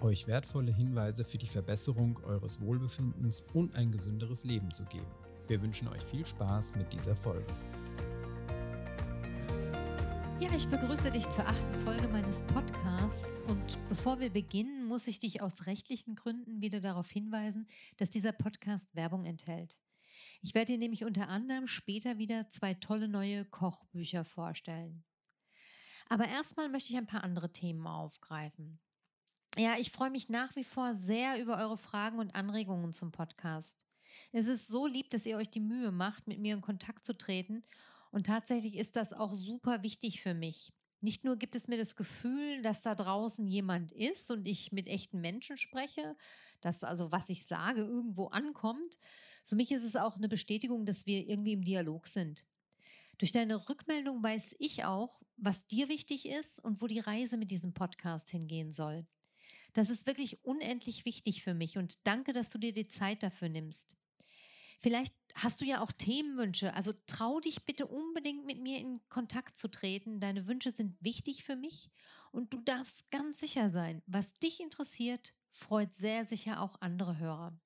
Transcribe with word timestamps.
euch 0.00 0.26
wertvolle 0.26 0.72
Hinweise 0.72 1.24
für 1.24 1.38
die 1.38 1.46
Verbesserung 1.46 2.18
eures 2.24 2.60
Wohlbefindens 2.60 3.46
und 3.54 3.74
ein 3.74 3.92
gesünderes 3.92 4.44
Leben 4.44 4.72
zu 4.72 4.84
geben. 4.84 5.06
Wir 5.48 5.62
wünschen 5.62 5.88
euch 5.88 6.02
viel 6.02 6.26
Spaß 6.26 6.74
mit 6.74 6.92
dieser 6.92 7.16
Folge. 7.16 7.52
Ja, 10.40 10.54
ich 10.54 10.68
begrüße 10.68 11.10
dich 11.10 11.28
zur 11.30 11.46
achten 11.46 11.74
Folge 11.80 12.08
meines 12.08 12.42
Podcasts 12.42 13.40
und 13.48 13.78
bevor 13.88 14.20
wir 14.20 14.30
beginnen, 14.30 14.86
muss 14.86 15.06
ich 15.06 15.18
dich 15.18 15.40
aus 15.40 15.66
rechtlichen 15.66 16.14
Gründen 16.14 16.60
wieder 16.60 16.80
darauf 16.80 17.10
hinweisen, 17.10 17.66
dass 17.96 18.10
dieser 18.10 18.32
Podcast 18.32 18.94
Werbung 18.96 19.24
enthält. 19.24 19.78
Ich 20.42 20.54
werde 20.54 20.72
dir 20.72 20.78
nämlich 20.78 21.04
unter 21.04 21.28
anderem 21.28 21.66
später 21.66 22.18
wieder 22.18 22.48
zwei 22.48 22.74
tolle 22.74 23.08
neue 23.08 23.44
Kochbücher 23.44 24.24
vorstellen. 24.24 25.04
Aber 26.08 26.28
erstmal 26.28 26.68
möchte 26.68 26.92
ich 26.92 26.98
ein 26.98 27.06
paar 27.06 27.24
andere 27.24 27.52
Themen 27.52 27.86
aufgreifen. 27.86 28.78
Ja, 29.58 29.76
ich 29.78 29.90
freue 29.90 30.10
mich 30.10 30.28
nach 30.28 30.54
wie 30.54 30.64
vor 30.64 30.94
sehr 30.94 31.40
über 31.40 31.56
eure 31.56 31.78
Fragen 31.78 32.18
und 32.18 32.34
Anregungen 32.34 32.92
zum 32.92 33.10
Podcast. 33.10 33.86
Es 34.30 34.48
ist 34.48 34.68
so 34.68 34.86
lieb, 34.86 35.08
dass 35.10 35.24
ihr 35.24 35.38
euch 35.38 35.48
die 35.48 35.60
Mühe 35.60 35.92
macht, 35.92 36.26
mit 36.26 36.40
mir 36.40 36.52
in 36.52 36.60
Kontakt 36.60 37.06
zu 37.06 37.16
treten. 37.16 37.62
Und 38.10 38.26
tatsächlich 38.26 38.76
ist 38.76 38.96
das 38.96 39.14
auch 39.14 39.32
super 39.32 39.82
wichtig 39.82 40.20
für 40.20 40.34
mich. 40.34 40.74
Nicht 41.00 41.24
nur 41.24 41.36
gibt 41.36 41.56
es 41.56 41.68
mir 41.68 41.78
das 41.78 41.96
Gefühl, 41.96 42.60
dass 42.60 42.82
da 42.82 42.94
draußen 42.94 43.46
jemand 43.46 43.92
ist 43.92 44.30
und 44.30 44.46
ich 44.46 44.72
mit 44.72 44.88
echten 44.88 45.22
Menschen 45.22 45.56
spreche, 45.56 46.16
dass 46.60 46.84
also 46.84 47.10
was 47.10 47.30
ich 47.30 47.46
sage 47.46 47.80
irgendwo 47.80 48.26
ankommt. 48.26 48.98
Für 49.42 49.56
mich 49.56 49.72
ist 49.72 49.84
es 49.84 49.96
auch 49.96 50.16
eine 50.16 50.28
Bestätigung, 50.28 50.84
dass 50.84 51.06
wir 51.06 51.26
irgendwie 51.26 51.52
im 51.52 51.64
Dialog 51.64 52.08
sind. 52.08 52.44
Durch 53.16 53.32
deine 53.32 53.70
Rückmeldung 53.70 54.22
weiß 54.22 54.56
ich 54.58 54.84
auch, 54.84 55.22
was 55.38 55.66
dir 55.66 55.88
wichtig 55.88 56.28
ist 56.28 56.58
und 56.62 56.82
wo 56.82 56.86
die 56.86 57.00
Reise 57.00 57.38
mit 57.38 57.50
diesem 57.50 57.72
Podcast 57.72 58.28
hingehen 58.28 58.70
soll. 58.70 59.06
Das 59.76 59.90
ist 59.90 60.06
wirklich 60.06 60.42
unendlich 60.42 61.04
wichtig 61.04 61.42
für 61.42 61.52
mich 61.52 61.76
und 61.76 62.06
danke, 62.06 62.32
dass 62.32 62.48
du 62.48 62.56
dir 62.56 62.72
die 62.72 62.88
Zeit 62.88 63.22
dafür 63.22 63.50
nimmst. 63.50 63.94
Vielleicht 64.78 65.14
hast 65.34 65.60
du 65.60 65.66
ja 65.66 65.82
auch 65.82 65.92
Themenwünsche, 65.92 66.72
also 66.72 66.94
trau 67.06 67.40
dich 67.40 67.66
bitte 67.66 67.86
unbedingt 67.86 68.46
mit 68.46 68.58
mir 68.58 68.78
in 68.78 69.02
Kontakt 69.10 69.58
zu 69.58 69.68
treten. 69.68 70.18
Deine 70.18 70.46
Wünsche 70.46 70.70
sind 70.70 70.96
wichtig 71.02 71.44
für 71.44 71.56
mich 71.56 71.90
und 72.32 72.54
du 72.54 72.62
darfst 72.62 73.10
ganz 73.10 73.38
sicher 73.38 73.68
sein, 73.68 74.02
was 74.06 74.32
dich 74.32 74.60
interessiert, 74.60 75.34
freut 75.50 75.92
sehr 75.92 76.24
sicher 76.24 76.62
auch 76.62 76.80
andere 76.80 77.18
Hörer. 77.18 77.60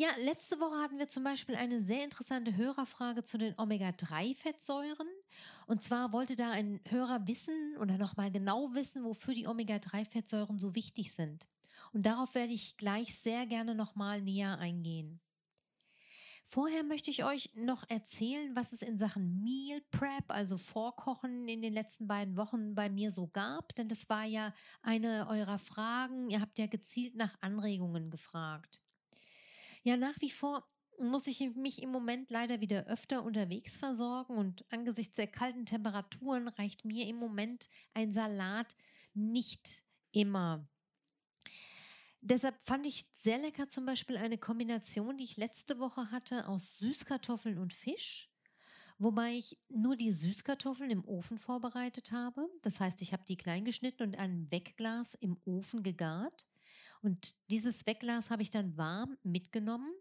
Ja, 0.00 0.08
letzte 0.16 0.58
Woche 0.60 0.80
hatten 0.80 0.98
wir 0.98 1.08
zum 1.08 1.24
Beispiel 1.24 1.56
eine 1.56 1.78
sehr 1.78 2.02
interessante 2.02 2.56
Hörerfrage 2.56 3.22
zu 3.22 3.36
den 3.36 3.52
Omega-3-Fettsäuren. 3.58 5.06
Und 5.66 5.82
zwar 5.82 6.14
wollte 6.14 6.36
da 6.36 6.52
ein 6.52 6.80
Hörer 6.88 7.26
wissen 7.26 7.76
oder 7.78 7.98
nochmal 7.98 8.30
genau 8.30 8.72
wissen, 8.72 9.04
wofür 9.04 9.34
die 9.34 9.46
Omega-3-Fettsäuren 9.46 10.58
so 10.58 10.74
wichtig 10.74 11.12
sind. 11.12 11.50
Und 11.92 12.06
darauf 12.06 12.34
werde 12.34 12.54
ich 12.54 12.78
gleich 12.78 13.14
sehr 13.14 13.44
gerne 13.44 13.74
nochmal 13.74 14.22
näher 14.22 14.58
eingehen. 14.58 15.20
Vorher 16.44 16.82
möchte 16.82 17.10
ich 17.10 17.24
euch 17.24 17.50
noch 17.56 17.84
erzählen, 17.90 18.56
was 18.56 18.72
es 18.72 18.80
in 18.80 18.96
Sachen 18.96 19.42
Meal 19.42 19.82
Prep, 19.90 20.24
also 20.28 20.56
Vorkochen, 20.56 21.46
in 21.46 21.60
den 21.60 21.74
letzten 21.74 22.08
beiden 22.08 22.38
Wochen 22.38 22.74
bei 22.74 22.88
mir 22.88 23.10
so 23.10 23.28
gab. 23.28 23.74
Denn 23.74 23.90
das 23.90 24.08
war 24.08 24.24
ja 24.24 24.54
eine 24.80 25.26
eurer 25.28 25.58
Fragen. 25.58 26.30
Ihr 26.30 26.40
habt 26.40 26.58
ja 26.58 26.68
gezielt 26.68 27.16
nach 27.16 27.36
Anregungen 27.42 28.08
gefragt. 28.08 28.80
Ja, 29.82 29.96
nach 29.96 30.20
wie 30.20 30.30
vor 30.30 30.66
muss 30.98 31.26
ich 31.26 31.40
mich 31.56 31.82
im 31.82 31.90
Moment 31.90 32.30
leider 32.30 32.60
wieder 32.60 32.86
öfter 32.86 33.24
unterwegs 33.24 33.78
versorgen 33.78 34.36
und 34.36 34.64
angesichts 34.70 35.16
der 35.16 35.26
kalten 35.26 35.64
Temperaturen 35.64 36.48
reicht 36.48 36.84
mir 36.84 37.06
im 37.06 37.16
Moment 37.16 37.68
ein 37.94 38.12
Salat 38.12 38.76
nicht 39.14 39.82
immer. 40.12 40.68
Deshalb 42.22 42.60
fand 42.60 42.86
ich 42.86 43.06
sehr 43.12 43.38
lecker 43.38 43.66
zum 43.68 43.86
Beispiel 43.86 44.18
eine 44.18 44.36
Kombination, 44.36 45.16
die 45.16 45.24
ich 45.24 45.38
letzte 45.38 45.78
Woche 45.78 46.10
hatte 46.10 46.48
aus 46.48 46.76
Süßkartoffeln 46.76 47.56
und 47.56 47.72
Fisch, 47.72 48.30
wobei 48.98 49.32
ich 49.32 49.58
nur 49.70 49.96
die 49.96 50.12
Süßkartoffeln 50.12 50.90
im 50.90 51.04
Ofen 51.06 51.38
vorbereitet 51.38 52.12
habe. 52.12 52.46
Das 52.60 52.78
heißt, 52.78 53.00
ich 53.00 53.14
habe 53.14 53.24
die 53.26 53.38
klein 53.38 53.64
geschnitten 53.64 54.02
und 54.02 54.18
ein 54.18 54.50
Wegglas 54.50 55.14
im 55.14 55.38
Ofen 55.46 55.82
gegart. 55.82 56.46
Und 57.02 57.34
dieses 57.50 57.86
Wegglas 57.86 58.30
habe 58.30 58.42
ich 58.42 58.50
dann 58.50 58.76
warm 58.76 59.16
mitgenommen 59.22 59.92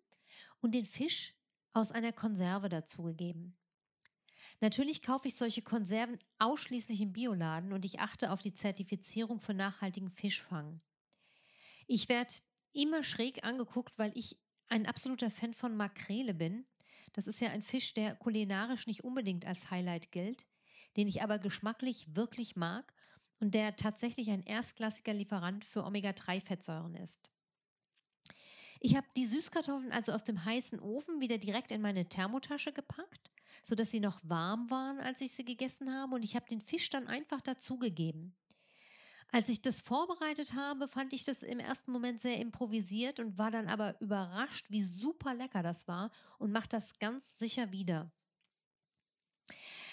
und 0.60 0.76
den 0.76 0.86
Fisch 0.86 1.36
aus 1.74 1.92
einer 1.92 2.12
Konserve 2.12 2.70
dazugegeben. 2.70 3.58
Natürlich 4.62 5.02
kaufe 5.02 5.28
ich 5.28 5.36
solche 5.36 5.62
Konserven 5.62 6.18
ausschließlich 6.40 7.02
im 7.02 7.14
Bioladen 7.14 7.72
und 7.72 7.86
ich 7.86 8.00
achte 8.00 8.32
auf 8.32 8.42
die 8.42 8.54
Zertifizierung 8.54 9.40
für 9.40 9.54
nachhaltigen 9.54 10.10
Fischfang. 10.10 10.82
Ich 11.88 12.10
werde 12.10 12.34
immer 12.74 13.04
schräg 13.04 13.44
angeguckt, 13.44 13.98
weil 13.98 14.12
ich 14.16 14.38
ein 14.68 14.86
absoluter 14.86 15.32
Fan 15.32 15.54
von 15.54 15.76
Makrele 15.76 16.34
bin. 16.34 16.66
Das 17.14 17.28
ist 17.28 17.40
ja 17.40 17.50
ein 17.50 17.64
Fisch, 17.64 17.94
der 17.94 18.16
kulinarisch 18.16 18.86
nicht 18.86 19.04
unbedingt 19.04 19.46
als 19.46 19.72
Highlight 19.72 20.12
gilt, 20.12 20.46
den 20.98 21.08
ich 21.08 21.22
aber 21.22 21.40
geschmacklich 21.40 22.16
wirklich 22.16 22.56
mag 22.56 22.94
und 23.40 23.56
der 23.56 23.76
tatsächlich 23.76 24.30
ein 24.30 24.44
erstklassiger 24.44 25.14
Lieferant 25.14 25.66
für 25.66 25.84
Omega-3-Fettsäuren 25.84 26.96
ist. 26.96 27.32
Ich 28.82 28.96
habe 28.96 29.08
die 29.18 29.26
Süßkartoffeln 29.26 29.92
also 29.92 30.14
aus 30.14 30.24
dem 30.24 30.46
heißen 30.46 30.80
Ofen 30.80 31.20
wieder 31.20 31.38
direkt 31.38 31.72
in 31.72 31.82
meine 31.82 32.08
Thermotasche 32.08 32.72
gepackt, 32.72 33.30
sodass 33.62 33.92
sie 33.92 34.00
noch 34.00 34.22
warm 34.24 34.70
waren, 34.72 35.00
als 35.00 35.22
ich 35.22 35.34
sie 35.34 35.44
gegessen 35.44 35.94
habe, 35.94 36.16
und 36.16 36.24
ich 36.24 36.36
habe 36.36 36.48
den 36.48 36.62
Fisch 36.62 36.90
dann 36.90 37.08
einfach 37.08 37.42
dazugegeben. 37.42 38.36
Als 39.32 39.50
ich 39.50 39.62
das 39.62 39.82
vorbereitet 39.82 40.54
habe, 40.54 40.88
fand 40.88 41.14
ich 41.14 41.24
das 41.24 41.44
im 41.44 41.60
ersten 41.60 41.92
Moment 41.92 42.20
sehr 42.20 42.38
improvisiert 42.38 43.20
und 43.20 43.38
war 43.38 43.52
dann 43.52 43.68
aber 43.68 44.00
überrascht, 44.02 44.72
wie 44.72 44.82
super 44.82 45.36
lecker 45.36 45.62
das 45.62 45.88
war 45.88 46.10
und 46.40 46.52
mache 46.52 46.70
das 46.70 46.98
ganz 47.00 47.38
sicher 47.38 47.72
wieder. 47.72 48.12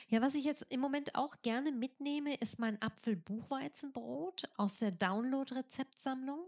Ja, 0.09 0.23
was 0.23 0.37
ich 0.37 0.45
jetzt 0.45 0.67
im 0.71 0.79
Moment 0.81 1.17
auch 1.17 1.37
gerne 1.43 1.73
mitnehme, 1.73 2.35
ist 2.37 2.61
mein 2.61 2.81
Apfelbuchweizenbrot 2.81 4.49
aus 4.57 4.79
der 4.79 4.93
Download-Rezeptsammlung. 4.93 6.39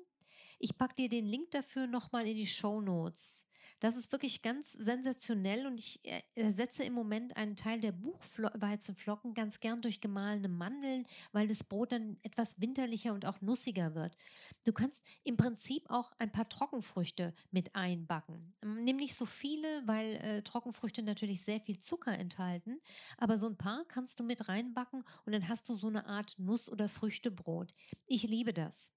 Ich 0.59 0.77
packe 0.77 0.95
dir 0.97 1.09
den 1.09 1.27
Link 1.27 1.51
dafür 1.53 1.87
nochmal 1.87 2.27
in 2.27 2.37
die 2.37 2.47
Show 2.47 2.81
Notes. 2.81 3.49
Das 3.81 3.97
ist 3.97 4.11
wirklich 4.11 4.43
ganz 4.43 4.73
sensationell 4.73 5.67
und 5.67 5.79
ich 5.79 6.05
äh, 6.05 6.23
ersetze 6.35 6.85
im 6.85 6.95
Moment 6.95 7.37
einen 7.37 7.55
Teil 7.55 7.81
der 7.81 7.93
Buchweizenflocken 7.93 9.35
ganz 9.35 9.61
gern 9.61 9.81
durch 9.81 10.01
gemahlene 10.01 10.49
Mandeln, 10.49 11.07
weil 11.33 11.47
das 11.47 11.65
Brot 11.65 11.93
dann 11.93 12.17
etwas 12.23 12.61
winterlicher 12.61 13.13
und 13.13 13.25
auch 13.25 13.41
nussiger 13.41 13.95
wird. 13.95 14.17
Du 14.65 14.73
kannst 14.73 15.05
im 15.23 15.37
Prinzip 15.37 15.89
auch 15.91 16.11
ein 16.19 16.33
paar 16.33 16.49
Trockenfrüchte 16.49 17.35
mit 17.51 17.75
einbacken. 17.77 18.55
Nimm 18.65 18.97
nicht 18.97 19.15
so 19.15 19.27
viele, 19.27 19.69
weil 19.87 20.17
äh, 20.17 20.43
Trockenfrüchte 20.43 21.03
natürlich 21.03 21.45
sehr 21.45 21.61
viel 21.61 21.79
Zucker 21.79 22.19
enthalten, 22.19 22.81
aber 23.17 23.39
so 23.39 23.47
ein 23.47 23.57
paar 23.57 23.85
kannst 23.87 24.19
du 24.19 24.25
mit 24.25 24.49
reinbacken 24.49 25.05
und 25.25 25.33
dann 25.33 25.49
hast 25.49 25.69
du 25.69 25.75
so 25.75 25.87
eine 25.87 26.07
Art 26.07 26.35
Nuss- 26.39 26.69
oder 26.69 26.89
Früchtebrot. 26.89 27.71
Ich 28.07 28.25
liebe 28.25 28.53
das. 28.53 28.93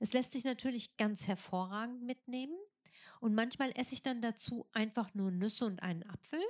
Es 0.00 0.12
lässt 0.12 0.32
sich 0.32 0.44
natürlich 0.44 0.96
ganz 0.96 1.26
hervorragend 1.26 2.02
mitnehmen. 2.02 2.56
Und 3.20 3.34
manchmal 3.34 3.70
esse 3.76 3.94
ich 3.94 4.02
dann 4.02 4.22
dazu 4.22 4.66
einfach 4.72 5.14
nur 5.14 5.30
Nüsse 5.30 5.66
und 5.66 5.82
einen 5.82 6.08
Apfel. 6.08 6.40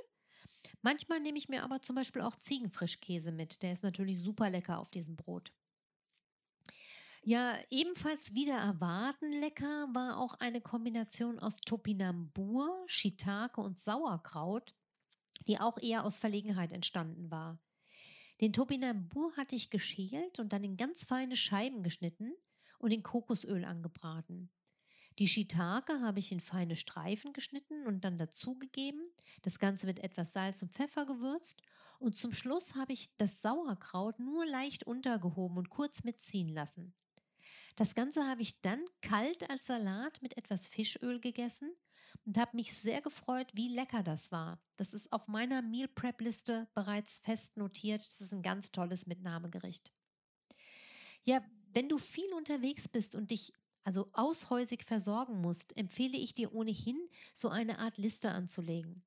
Manchmal 0.81 1.19
nehme 1.19 1.37
ich 1.37 1.49
mir 1.49 1.63
aber 1.63 1.81
zum 1.81 1.95
Beispiel 1.95 2.21
auch 2.21 2.35
Ziegenfrischkäse 2.35 3.31
mit. 3.31 3.61
Der 3.63 3.73
ist 3.73 3.83
natürlich 3.83 4.19
super 4.19 4.49
lecker 4.49 4.79
auf 4.79 4.89
diesem 4.89 5.15
Brot. 5.15 5.51
Ja, 7.23 7.57
ebenfalls 7.71 8.35
wieder 8.35 8.55
erwarten 8.55 9.31
lecker 9.39 9.87
war 9.93 10.19
auch 10.19 10.35
eine 10.35 10.61
Kombination 10.61 11.39
aus 11.39 11.59
Topinambur, 11.59 12.83
Shiitake 12.85 13.61
und 13.61 13.79
Sauerkraut, 13.79 14.75
die 15.47 15.59
auch 15.59 15.79
eher 15.79 16.05
aus 16.05 16.19
Verlegenheit 16.19 16.71
entstanden 16.71 17.31
war. 17.31 17.57
Den 18.41 18.53
Topinambur 18.53 19.35
hatte 19.37 19.55
ich 19.55 19.71
geschält 19.71 20.39
und 20.39 20.53
dann 20.53 20.63
in 20.63 20.77
ganz 20.77 21.05
feine 21.05 21.35
Scheiben 21.35 21.81
geschnitten 21.81 22.33
und 22.85 22.91
in 22.91 23.01
Kokosöl 23.01 23.65
angebraten. 23.65 24.51
Die 25.17 25.27
Shiitake 25.27 26.01
habe 26.01 26.19
ich 26.19 26.31
in 26.31 26.39
feine 26.39 26.75
Streifen 26.75 27.33
geschnitten 27.33 27.87
und 27.87 28.05
dann 28.05 28.19
dazugegeben. 28.19 29.01
Das 29.41 29.57
Ganze 29.57 29.87
mit 29.87 29.99
etwas 30.01 30.33
Salz 30.33 30.61
und 30.61 30.71
Pfeffer 30.71 31.07
gewürzt. 31.07 31.63
Und 31.97 32.15
zum 32.15 32.31
Schluss 32.31 32.75
habe 32.75 32.93
ich 32.93 33.15
das 33.17 33.41
Sauerkraut 33.41 34.19
nur 34.19 34.45
leicht 34.45 34.85
untergehoben 34.85 35.57
und 35.57 35.71
kurz 35.71 36.03
mitziehen 36.03 36.49
lassen. 36.49 36.93
Das 37.75 37.95
Ganze 37.95 38.23
habe 38.29 38.43
ich 38.43 38.61
dann 38.61 38.85
kalt 39.01 39.49
als 39.49 39.65
Salat 39.65 40.21
mit 40.21 40.37
etwas 40.37 40.67
Fischöl 40.67 41.19
gegessen 41.19 41.71
und 42.25 42.37
habe 42.37 42.55
mich 42.55 42.71
sehr 42.71 43.01
gefreut, 43.01 43.47
wie 43.55 43.69
lecker 43.69 44.03
das 44.03 44.31
war. 44.31 44.61
Das 44.75 44.93
ist 44.93 45.11
auf 45.11 45.27
meiner 45.27 45.63
Meal 45.63 45.87
Prep 45.87 46.21
Liste 46.21 46.67
bereits 46.75 47.19
fest 47.23 47.57
notiert. 47.57 48.01
Das 48.01 48.21
ist 48.21 48.31
ein 48.31 48.43
ganz 48.43 48.71
tolles 48.71 49.07
Mitnahmegericht. 49.07 49.91
Ja, 51.23 51.41
wenn 51.75 51.89
du 51.89 51.97
viel 51.97 52.33
unterwegs 52.33 52.87
bist 52.87 53.15
und 53.15 53.31
dich 53.31 53.51
also 53.83 54.09
aushäusig 54.13 54.83
versorgen 54.83 55.41
musst, 55.41 55.77
empfehle 55.77 56.17
ich 56.17 56.33
dir 56.33 56.53
ohnehin, 56.55 56.97
so 57.33 57.49
eine 57.49 57.79
Art 57.79 57.97
Liste 57.97 58.31
anzulegen. 58.31 59.03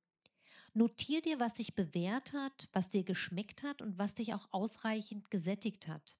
Notier 0.75 1.23
dir, 1.23 1.41
was 1.41 1.56
sich 1.56 1.75
bewährt 1.75 2.35
hat, 2.35 2.69
was 2.73 2.91
dir 2.91 3.03
geschmeckt 3.03 3.62
hat 3.62 3.82
und 3.82 3.99
was 3.99 4.15
dich 4.15 4.35
auch 4.35 4.47
ausreichend 4.53 5.31
gesättigt 5.31 5.88
hat. 5.88 6.19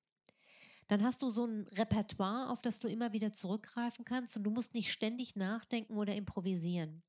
Dann 0.89 1.05
hast 1.05 1.21
du 1.21 1.31
so 1.31 1.45
ein 1.45 1.67
Repertoire, 1.69 2.49
auf 2.50 2.62
das 2.62 2.81
du 2.81 2.89
immer 2.89 3.12
wieder 3.12 3.35
zurückgreifen 3.35 4.06
kannst 4.06 4.37
und 4.37 4.43
du 4.43 4.50
musst 4.50 4.73
nicht 4.73 4.91
ständig 4.91 5.37
nachdenken 5.37 5.99
oder 5.99 6.15
improvisieren. 6.15 7.03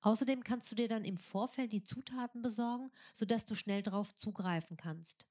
Außerdem 0.00 0.42
kannst 0.42 0.72
du 0.72 0.74
dir 0.74 0.88
dann 0.88 1.04
im 1.04 1.16
Vorfeld 1.16 1.72
die 1.72 1.84
Zutaten 1.84 2.42
besorgen, 2.42 2.90
sodass 3.14 3.46
du 3.46 3.54
schnell 3.54 3.82
darauf 3.82 4.12
zugreifen 4.12 4.76
kannst. 4.76 5.24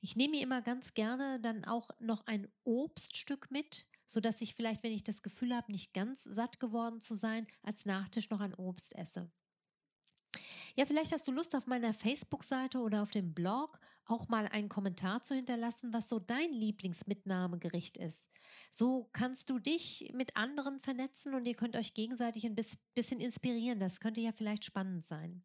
Ich 0.00 0.16
nehme 0.16 0.40
immer 0.40 0.62
ganz 0.62 0.94
gerne 0.94 1.40
dann 1.40 1.64
auch 1.64 1.90
noch 2.00 2.26
ein 2.26 2.48
Obststück 2.64 3.50
mit, 3.50 3.88
sodass 4.06 4.40
ich 4.40 4.54
vielleicht, 4.54 4.82
wenn 4.82 4.92
ich 4.92 5.04
das 5.04 5.22
Gefühl 5.22 5.54
habe, 5.54 5.72
nicht 5.72 5.94
ganz 5.94 6.24
satt 6.24 6.60
geworden 6.60 7.00
zu 7.00 7.14
sein, 7.14 7.46
als 7.62 7.86
Nachtisch 7.86 8.30
noch 8.30 8.40
ein 8.40 8.54
Obst 8.54 8.94
esse. 8.94 9.30
Ja, 10.76 10.84
vielleicht 10.84 11.12
hast 11.12 11.26
du 11.26 11.32
Lust 11.32 11.56
auf 11.56 11.66
meiner 11.66 11.94
Facebook-Seite 11.94 12.78
oder 12.78 13.02
auf 13.02 13.10
dem 13.10 13.32
Blog 13.32 13.80
auch 14.04 14.28
mal 14.28 14.46
einen 14.46 14.68
Kommentar 14.68 15.22
zu 15.22 15.34
hinterlassen, 15.34 15.92
was 15.92 16.08
so 16.08 16.18
dein 16.18 16.52
Lieblingsmitnahmegericht 16.52 17.96
ist. 17.96 18.28
So 18.70 19.08
kannst 19.12 19.50
du 19.50 19.58
dich 19.58 20.12
mit 20.14 20.36
anderen 20.36 20.78
vernetzen 20.80 21.34
und 21.34 21.46
ihr 21.46 21.54
könnt 21.54 21.76
euch 21.76 21.94
gegenseitig 21.94 22.44
ein 22.46 22.54
bisschen 22.54 23.20
inspirieren. 23.20 23.80
Das 23.80 24.00
könnte 24.00 24.20
ja 24.20 24.32
vielleicht 24.32 24.64
spannend 24.64 25.04
sein. 25.04 25.42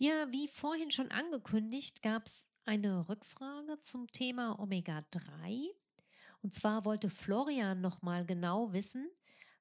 Ja, 0.00 0.30
wie 0.30 0.46
vorhin 0.46 0.92
schon 0.92 1.10
angekündigt, 1.10 2.02
gab 2.02 2.26
es 2.26 2.52
eine 2.64 3.08
Rückfrage 3.08 3.80
zum 3.80 4.06
Thema 4.06 4.56
Omega-3. 4.60 5.66
Und 6.40 6.54
zwar 6.54 6.84
wollte 6.84 7.10
Florian 7.10 7.80
nochmal 7.80 8.24
genau 8.24 8.72
wissen, 8.72 9.10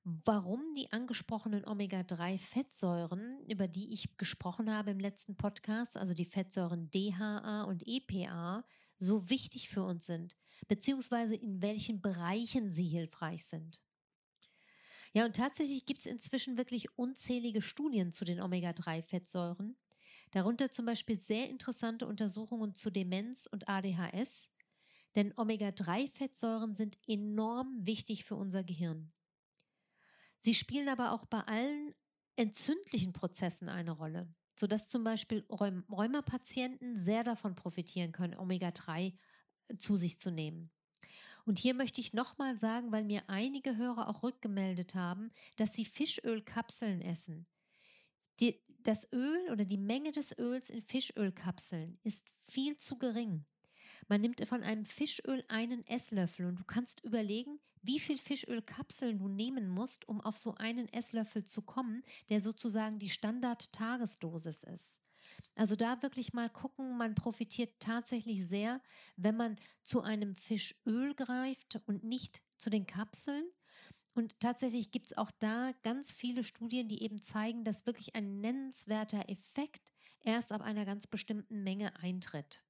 warum 0.04 0.62
die 0.76 0.92
angesprochenen 0.92 1.66
Omega-3-Fettsäuren, 1.66 3.44
über 3.48 3.68
die 3.68 3.92
ich 3.92 4.16
gesprochen 4.18 4.72
habe 4.72 4.92
im 4.92 5.00
letzten 5.00 5.38
Podcast, 5.38 5.98
also 5.98 6.14
die 6.14 6.26
Fettsäuren 6.26 6.92
DHA 6.92 7.64
und 7.64 7.82
EPA, 7.88 8.62
so 9.00 9.32
wichtig 9.32 9.70
für 9.70 9.82
uns 9.82 10.06
sind, 10.06 10.38
beziehungsweise 10.68 11.34
in 11.34 11.64
welchen 11.64 12.00
Bereichen 12.00 12.70
sie 12.70 12.88
hilfreich 12.88 13.44
sind. 13.46 13.82
Ja, 15.14 15.26
und 15.26 15.36
tatsächlich 15.36 15.88
gibt 15.88 16.02
es 16.02 16.06
inzwischen 16.06 16.58
wirklich 16.58 16.96
unzählige 16.96 17.64
Studien 17.64 18.12
zu 18.12 18.24
den 18.24 18.40
Omega-3-Fettsäuren, 18.40 19.76
darunter 20.32 20.72
zum 20.72 20.86
Beispiel 20.86 21.18
sehr 21.18 21.50
interessante 21.50 22.08
Untersuchungen 22.08 22.76
zu 22.76 22.90
Demenz 22.90 23.48
und 23.52 23.70
ADHS, 23.70 24.50
denn 25.16 25.34
Omega-3-Fettsäuren 25.36 26.74
sind 26.74 26.98
enorm 27.08 27.76
wichtig 27.80 28.24
für 28.24 28.36
unser 28.36 28.64
Gehirn. 28.64 29.12
Sie 30.40 30.54
spielen 30.54 30.90
aber 30.90 31.12
auch 31.12 31.26
bei 31.26 31.40
allen 31.42 31.96
entzündlichen 32.36 33.14
Prozessen 33.14 33.70
eine 33.70 33.92
Rolle, 33.92 34.32
sodass 34.56 34.90
zum 34.90 35.04
Beispiel 35.04 35.46
Rheumapatienten 35.50 36.96
sehr 36.96 37.24
davon 37.24 37.56
profitieren 37.56 38.12
können, 38.12 38.38
Omega-3 38.38 39.14
äh, 39.68 39.78
zu 39.78 39.98
sich 39.98 40.20
zu 40.20 40.32
nehmen. 40.32 40.72
Und 41.46 41.58
hier 41.60 41.74
möchte 41.74 42.02
ich 42.02 42.14
nochmal 42.14 42.60
sagen, 42.60 42.92
weil 42.92 43.06
mir 43.06 43.24
einige 43.28 43.78
Hörer 43.78 44.10
auch 44.10 44.22
rückgemeldet 44.22 44.96
haben, 44.96 45.32
dass 45.56 45.74
sie 45.74 45.86
Fischölkapseln 45.86 47.02
essen. 47.02 47.48
Die, 48.40 48.62
das 48.84 49.12
Öl 49.12 49.52
oder 49.52 49.66
die 49.66 49.78
Menge 49.78 50.12
des 50.12 50.38
Öls 50.38 50.70
in 50.70 50.82
Fischölkapseln 50.82 52.00
ist 52.04 52.30
viel 52.42 52.78
zu 52.78 52.98
gering. 52.98 53.46
Man 54.08 54.22
nimmt 54.22 54.46
von 54.46 54.64
einem 54.64 54.86
Fischöl 54.86 55.44
einen 55.50 55.86
Esslöffel 55.88 56.46
und 56.46 56.60
du 56.60 56.64
kannst 56.64 57.04
überlegen, 57.04 57.60
wie 57.82 58.00
viel 58.00 58.18
Fischölkapseln 58.18 59.20
du 59.20 59.28
nehmen 59.28 59.70
musst, 59.70 60.08
um 60.08 60.20
auf 60.22 60.38
so 60.38 60.56
einen 60.56 60.92
Esslöffel 60.92 61.46
zu 61.46 61.62
kommen, 61.62 62.04
der 62.30 62.42
sozusagen 62.42 63.00
die 63.00 63.10
Standard-Tagesdosis 63.10 64.64
ist. 64.64 65.00
Also 65.56 65.76
da 65.76 66.02
wirklich 66.02 66.34
mal 66.34 66.50
gucken, 66.50 66.98
man 66.98 67.16
profitiert 67.16 67.80
tatsächlich 67.80 68.48
sehr, 68.48 68.82
wenn 69.16 69.36
man 69.36 69.56
zu 69.82 70.02
einem 70.02 70.36
Fischöl 70.36 71.14
greift 71.16 71.80
und 71.86 72.04
nicht 72.04 72.44
zu 72.58 72.70
den 72.70 72.86
Kapseln. 72.86 73.44
Und 74.18 74.40
tatsächlich 74.40 74.90
gibt 74.90 75.12
es 75.12 75.18
auch 75.18 75.30
da 75.38 75.74
ganz 75.84 76.16
viele 76.16 76.44
Studien, 76.44 76.88
die 76.88 77.04
eben 77.04 77.22
zeigen, 77.22 77.64
dass 77.64 77.86
wirklich 77.86 78.16
ein 78.16 78.42
nennenswerter 78.42 79.30
Effekt 79.30 79.92
erst 80.22 80.52
ab 80.52 80.62
einer 80.62 80.86
ganz 80.86 81.06
bestimmten 81.06 81.62
Menge 81.64 81.96
eintritt. 82.02 82.64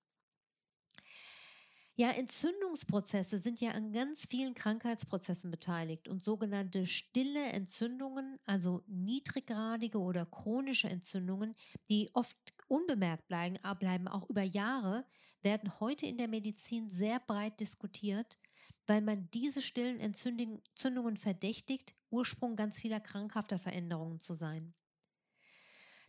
Ja, 1.95 2.11
Entzündungsprozesse 2.11 3.37
sind 3.37 3.61
ja 3.61 3.71
an 3.71 3.93
ganz 3.93 4.25
vielen 4.25 4.55
Krankheitsprozessen 4.55 5.49
beteiligt 5.49 6.09
und 6.09 6.21
sogenannte 6.21 6.85
stille 6.85 7.45
Entzündungen, 7.53 8.39
also 8.43 8.83
niedriggradige 8.87 9.99
oder 9.99 10.25
chronische 10.25 10.89
Entzündungen, 10.89 11.55
die 11.87 12.09
oft 12.13 12.37
unbemerkt 12.67 13.25
bleiben, 13.29 13.57
bleiben 13.79 14.09
auch 14.09 14.29
über 14.29 14.43
Jahre, 14.43 15.05
werden 15.43 15.79
heute 15.79 16.07
in 16.07 16.17
der 16.17 16.27
Medizin 16.27 16.89
sehr 16.89 17.21
breit 17.21 17.61
diskutiert, 17.61 18.37
weil 18.87 19.01
man 19.01 19.29
diese 19.31 19.61
stillen 19.61 19.99
Entzündungen 19.99 21.17
verdächtigt, 21.17 21.93
Ursprung 22.09 22.55
ganz 22.55 22.79
vieler 22.79 22.99
krankhafter 22.99 23.59
Veränderungen 23.59 24.19
zu 24.19 24.33
sein. 24.33 24.73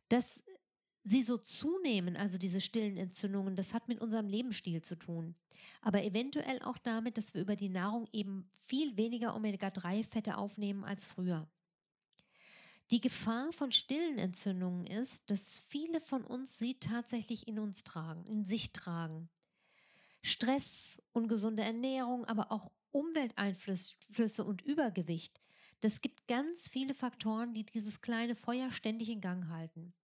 Das 0.09 0.43
sie 1.03 1.23
so 1.23 1.39
zunehmen, 1.39 2.17
also 2.17 2.39
diese 2.39 2.61
stillen 2.61 2.97
Entzündungen, 2.97 3.57
das 3.57 3.75
hat 3.75 3.89
mit 3.89 4.01
unserem 4.01 4.29
Lebensstil 4.29 4.83
zu 4.83 4.97
tun. 4.97 5.35
Aber 5.81 6.05
eventuell 6.05 6.61
auch 6.63 6.79
damit, 6.79 7.17
dass 7.19 7.35
wir 7.35 7.41
über 7.41 7.57
die 7.57 7.69
Nahrung 7.69 8.09
eben 8.13 8.51
viel 8.59 8.97
weniger 8.97 9.35
Omega-3-Fette 9.35 10.37
aufnehmen 10.37 10.85
als 10.85 11.07
früher. 11.07 11.49
Die 12.91 13.01
Gefahr 13.01 13.53
von 13.53 13.73
stillen 13.73 14.19
Entzündungen 14.19 14.87
ist, 14.87 15.31
dass 15.31 15.59
viele 15.59 16.01
von 16.01 16.25
uns 16.25 16.59
sie 16.59 16.79
tatsächlich 16.79 17.47
in 17.47 17.59
uns 17.59 17.85
tragen, 17.85 18.25
in 18.25 18.45
sich 18.45 18.73
tragen. 18.73 19.29
Stress, 20.23 21.01
ungesunde 21.13 21.63
Ernährung, 21.63 22.25
aber 22.25 22.53
auch 22.53 22.71
Umwelteinflüsse 22.91 24.45
und 24.45 24.63
Übergewicht. 24.63 25.41
Das 25.81 26.01
gibt 26.01 26.27
ganz 26.27 26.69
viele 26.69 26.95
Faktoren, 26.95 27.55
die 27.55 27.65
dieses 27.65 28.01
kleine 28.01 28.35
Feuer 28.35 28.73
ständig 28.73 29.09
in 29.09 29.21
Gang 29.21 29.49
halten. 29.49 29.95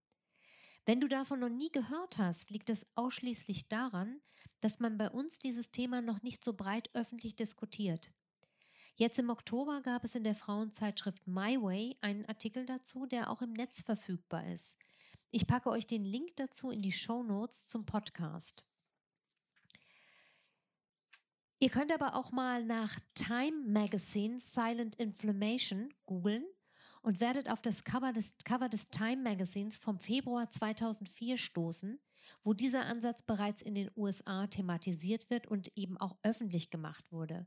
Wenn 0.87 1.01
du 1.01 1.09
davon 1.09 1.41
noch 1.41 1.49
nie 1.49 1.71
gehört 1.71 2.19
hast, 2.19 2.51
liegt 2.51 2.71
es 2.71 2.87
ausschließlich 2.95 3.69
daran, 3.69 4.21
dass 4.61 4.81
man 4.81 4.99
bei 4.99 5.11
uns 5.11 5.39
dieses 5.39 5.71
Thema 5.71 6.03
noch 6.03 6.23
nicht 6.23 6.45
so 6.45 6.53
breit 6.53 6.91
öffentlich 6.95 7.37
diskutiert. 7.37 8.13
Jetzt 8.97 9.19
im 9.19 9.31
Oktober 9.31 9.81
gab 9.83 10.05
es 10.05 10.15
in 10.15 10.23
der 10.23 10.37
Frauenzeitschrift 10.37 11.27
My 11.27 11.61
Way 11.61 11.97
einen 12.01 12.25
Artikel 12.27 12.65
dazu, 12.65 13.07
der 13.07 13.31
auch 13.31 13.43
im 13.43 13.53
Netz 13.53 13.83
verfügbar 13.83 14.47
ist. 14.53 14.77
Ich 15.33 15.49
packe 15.49 15.71
euch 15.71 15.87
den 15.87 16.05
Link 16.05 16.37
dazu 16.37 16.71
in 16.71 16.81
die 16.81 16.93
Show 16.93 17.25
Notes 17.25 17.67
zum 17.67 17.87
Podcast. 17.87 18.65
Ihr 21.65 21.71
könnt 21.71 21.93
aber 21.93 22.15
auch 22.15 22.31
mal 22.31 22.63
nach 22.63 23.01
Time 23.15 23.65
Magazine 23.67 24.39
Silent 24.39 24.97
Inflammation 24.97 25.95
googeln 26.05 26.45
und 27.01 27.23
werdet 27.23 27.51
auf 27.51 27.63
das 27.63 27.85
Cover 27.85 28.13
des, 28.13 28.37
Cover 28.45 28.69
des 28.69 28.91
Time 28.91 29.23
Magazines 29.23 29.79
vom 29.79 29.99
Februar 29.99 30.47
2004 30.47 31.39
stoßen, 31.39 31.99
wo 32.43 32.53
dieser 32.53 32.85
Ansatz 32.85 33.23
bereits 33.23 33.63
in 33.63 33.75
den 33.75 33.91
USA 33.97 34.47
thematisiert 34.47 35.31
wird 35.31 35.47
und 35.47 35.73
eben 35.75 35.97
auch 35.97 36.19
öffentlich 36.23 36.69
gemacht 36.69 37.11
wurde. 37.13 37.47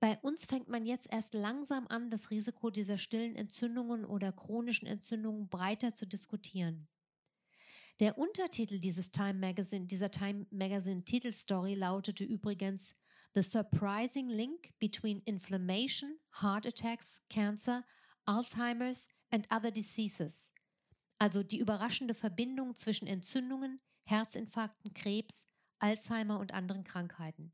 Bei 0.00 0.18
uns 0.18 0.46
fängt 0.46 0.66
man 0.66 0.84
jetzt 0.84 1.06
erst 1.12 1.32
langsam 1.32 1.86
an, 1.86 2.10
das 2.10 2.32
Risiko 2.32 2.70
dieser 2.70 2.98
stillen 2.98 3.36
Entzündungen 3.36 4.04
oder 4.04 4.32
chronischen 4.32 4.88
Entzündungen 4.88 5.48
breiter 5.48 5.94
zu 5.94 6.08
diskutieren. 6.08 6.88
Der 8.00 8.18
Untertitel 8.18 8.80
dieses 8.80 9.12
Time 9.12 9.34
Magazine, 9.34 9.86
dieser 9.86 10.10
Time 10.10 10.46
Magazine 10.50 11.04
Titelstory 11.04 11.76
lautete 11.76 12.24
übrigens 12.24 12.96
The 13.34 13.42
Surprising 13.42 14.28
Link 14.28 14.72
Between 14.78 15.22
Inflammation, 15.26 16.18
Heart 16.40 16.66
Attacks, 16.66 17.22
Cancer 17.28 17.84
Alzheimer's 18.28 19.08
and 19.30 19.46
Other 19.50 19.70
Diseases, 19.70 20.52
also 21.18 21.42
die 21.42 21.58
überraschende 21.58 22.14
Verbindung 22.14 22.74
zwischen 22.74 23.06
Entzündungen, 23.06 23.80
Herzinfarkten, 24.04 24.92
Krebs, 24.92 25.46
Alzheimer 25.78 26.38
und 26.38 26.52
anderen 26.52 26.84
Krankheiten. 26.84 27.52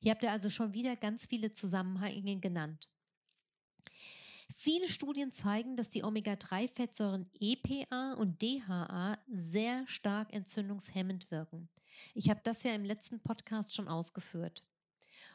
Hier 0.00 0.12
habt 0.12 0.22
ihr 0.22 0.32
also 0.32 0.50
schon 0.50 0.74
wieder 0.74 0.96
ganz 0.96 1.26
viele 1.26 1.50
Zusammenhänge 1.52 2.40
genannt. 2.40 2.88
Viele 4.52 4.88
Studien 4.88 5.32
zeigen, 5.32 5.76
dass 5.76 5.90
die 5.90 6.04
Omega-3-Fettsäuren 6.04 7.30
EPA 7.40 8.14
und 8.14 8.42
DHA 8.42 9.18
sehr 9.28 9.86
stark 9.86 10.32
entzündungshemmend 10.32 11.30
wirken. 11.30 11.68
Ich 12.14 12.30
habe 12.30 12.40
das 12.44 12.62
ja 12.62 12.74
im 12.74 12.84
letzten 12.84 13.20
Podcast 13.20 13.74
schon 13.74 13.88
ausgeführt. 13.88 14.64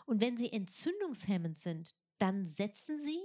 Und 0.05 0.21
wenn 0.21 0.37
sie 0.37 0.51
entzündungshemmend 0.51 1.57
sind, 1.57 1.95
dann 2.17 2.45
setzen 2.45 2.99
sie, 2.99 3.19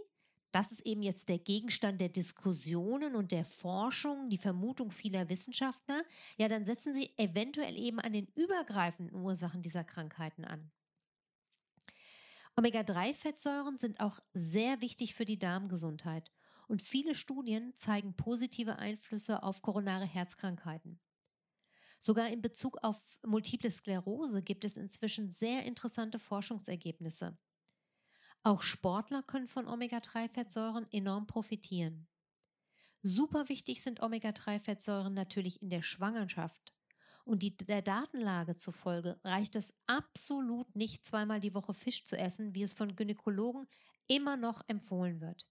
das 0.53 0.73
ist 0.73 0.87
eben 0.87 1.03
jetzt 1.03 1.29
der 1.29 1.39
Gegenstand 1.39 2.01
der 2.01 2.09
Diskussionen 2.09 3.15
und 3.15 3.31
der 3.31 3.45
Forschung, 3.45 4.31
die 4.31 4.39
Vermutung 4.39 4.91
vieler 4.91 5.29
Wissenschaftler, 5.29 6.03
ja, 6.39 6.49
dann 6.49 6.65
setzen 6.65 6.95
sie 6.95 7.13
eventuell 7.19 7.77
eben 7.77 8.01
an 8.01 8.13
den 8.13 8.27
übergreifenden 8.35 9.15
Ursachen 9.15 9.61
dieser 9.61 9.85
Krankheiten 9.85 10.45
an. 10.45 10.71
Omega-3-Fettsäuren 12.57 13.77
sind 13.77 14.01
auch 14.01 14.19
sehr 14.33 14.81
wichtig 14.81 15.15
für 15.15 15.27
die 15.27 15.39
Darmgesundheit 15.39 16.31
und 16.69 16.81
viele 16.81 17.15
Studien 17.15 17.75
zeigen 17.75 18.15
positive 18.15 18.79
Einflüsse 18.79 19.43
auf 19.43 19.61
koronare 19.61 20.07
Herzkrankheiten. 20.07 20.99
Sogar 21.99 22.29
in 22.29 22.43
Bezug 22.43 22.79
auf 22.83 23.19
multiple 23.25 23.71
Sklerose 23.71 24.43
gibt 24.43 24.65
es 24.65 24.77
inzwischen 24.77 25.31
sehr 25.31 25.65
interessante 25.65 26.19
Forschungsergebnisse. 26.19 27.39
Auch 28.43 28.63
Sportler 28.63 29.23
können 29.23 29.49
von 29.49 29.67
Omega-3-Fettsäuren 29.67 30.87
enorm 30.93 31.27
profitieren. 31.27 32.07
Super 33.03 33.49
wichtig 33.49 33.83
sind 33.83 34.03
Omega-3-Fettsäuren 34.03 35.15
natürlich 35.15 35.63
in 35.63 35.71
der 35.71 35.83
Schwangerschaft. 35.83 36.75
Und 37.25 37.43
die, 37.43 37.57
der 37.57 37.83
Datenlage 37.83 38.55
zufolge 38.55 39.19
reicht 39.25 39.57
es 39.57 39.75
absolut 39.87 40.77
nicht, 40.77 41.05
zweimal 41.05 41.41
die 41.41 41.55
Woche 41.55 41.75
Fisch 41.75 42.05
zu 42.05 42.17
essen, 42.17 42.55
wie 42.55 42.63
es 42.63 42.75
von 42.75 42.95
Gynäkologen 42.95 43.67
immer 44.07 44.37
noch 44.37 44.63
empfohlen 44.69 45.21
wird. 45.21 45.47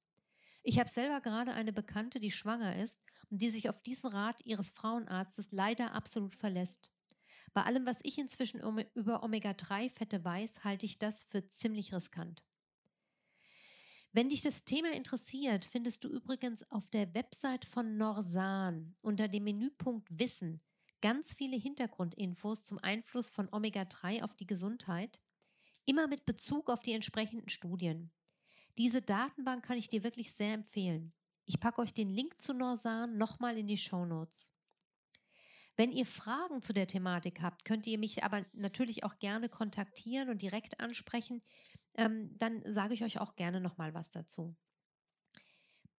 Ich 0.68 0.80
habe 0.80 0.90
selber 0.90 1.22
gerade 1.22 1.54
eine 1.54 1.72
Bekannte, 1.72 2.20
die 2.20 2.32
schwanger 2.32 2.76
ist 2.76 3.04
und 3.30 3.40
die 3.40 3.52
sich 3.52 3.70
auf 3.70 3.84
diesen 3.84 4.10
Rat 4.10 4.44
ihres 4.46 4.72
Frauenarztes 4.72 5.52
leider 5.52 5.94
absolut 5.94 6.34
verlässt. 6.34 6.92
Bei 7.54 7.62
allem, 7.62 7.86
was 7.86 8.00
ich 8.02 8.18
inzwischen 8.18 8.62
über 8.96 9.22
Omega-3-Fette 9.22 10.26
weiß, 10.26 10.64
halte 10.64 10.88
ich 10.88 10.98
das 10.98 11.24
für 11.24 11.48
ziemlich 11.48 11.94
riskant. 11.94 12.44
Wenn 14.12 14.30
dich 14.30 14.42
das 14.42 14.66
Thema 14.66 14.92
interessiert, 14.92 15.66
findest 15.66 16.04
du 16.04 16.08
übrigens 16.08 16.64
auf 16.72 16.90
der 16.90 17.14
Website 17.14 17.64
von 17.64 17.98
Norsan 17.98 18.96
unter 19.02 19.28
dem 19.28 19.44
Menüpunkt 19.44 20.08
Wissen 20.18 20.62
ganz 21.00 21.36
viele 21.36 21.58
Hintergrundinfos 21.58 22.64
zum 22.64 22.80
Einfluss 22.80 23.30
von 23.30 23.48
Omega-3 23.52 24.24
auf 24.24 24.34
die 24.34 24.48
Gesundheit, 24.48 25.20
immer 25.86 26.08
mit 26.08 26.26
Bezug 26.26 26.72
auf 26.72 26.82
die 26.82 26.94
entsprechenden 26.94 27.50
Studien. 27.50 28.10
Diese 28.78 29.02
Datenbank 29.02 29.66
kann 29.66 29.78
ich 29.78 29.88
dir 29.88 30.04
wirklich 30.04 30.34
sehr 30.34 30.54
empfehlen. 30.54 31.14
Ich 31.46 31.60
packe 31.60 31.82
euch 31.82 31.94
den 31.94 32.10
Link 32.10 32.42
zu 32.42 32.54
Norsan 32.54 33.18
nochmal 33.18 33.58
in 33.58 33.68
die 33.68 33.78
Show 33.78 34.06
Notes. 34.06 34.52
Wenn 35.78 35.92
ihr 35.92 36.06
Fragen 36.06 36.62
zu 36.62 36.74
der 36.74 36.88
Thematik 36.88 37.42
habt, 37.42 37.66
könnt 37.66 37.86
ihr 37.86 37.98
mich 38.00 38.24
aber 38.24 38.46
natürlich 38.54 39.04
auch 39.04 39.20
gerne 39.20 39.50
kontaktieren 39.50 40.30
und 40.30 40.42
direkt 40.42 40.80
ansprechen 40.80 41.42
ähm, 41.98 42.38
dann 42.38 42.62
sage 42.66 42.94
ich 42.94 43.04
euch 43.04 43.20
auch 43.20 43.36
gerne 43.36 43.62
nochmal 43.62 43.94
was 43.94 44.10
dazu. 44.12 44.56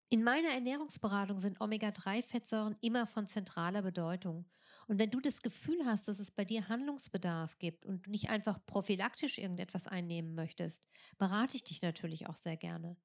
In 0.10 0.24
meiner 0.24 0.50
Ernährungsberatung 0.50 1.40
sind 1.40 1.60
Omega-3-Fettsäuren 1.60 2.78
immer 2.82 3.08
von 3.08 3.26
zentraler 3.26 3.82
Bedeutung. 3.82 4.46
Und 4.88 5.00
wenn 5.00 5.10
du 5.10 5.20
das 5.20 5.42
Gefühl 5.42 5.84
hast, 5.86 6.08
dass 6.08 6.20
es 6.20 6.30
bei 6.30 6.46
dir 6.46 6.70
Handlungsbedarf 6.70 7.58
gibt 7.58 7.86
und 7.88 8.08
nicht 8.08 8.30
einfach 8.30 8.64
prophylaktisch 8.68 9.40
irgendetwas 9.40 9.88
einnehmen 9.88 10.36
möchtest, 10.36 10.84
berate 11.18 11.58
ich 11.58 11.64
dich 11.64 11.82
natürlich 11.82 12.28
auch 12.28 12.36
sehr 12.36 12.56
gerne. 12.56 12.98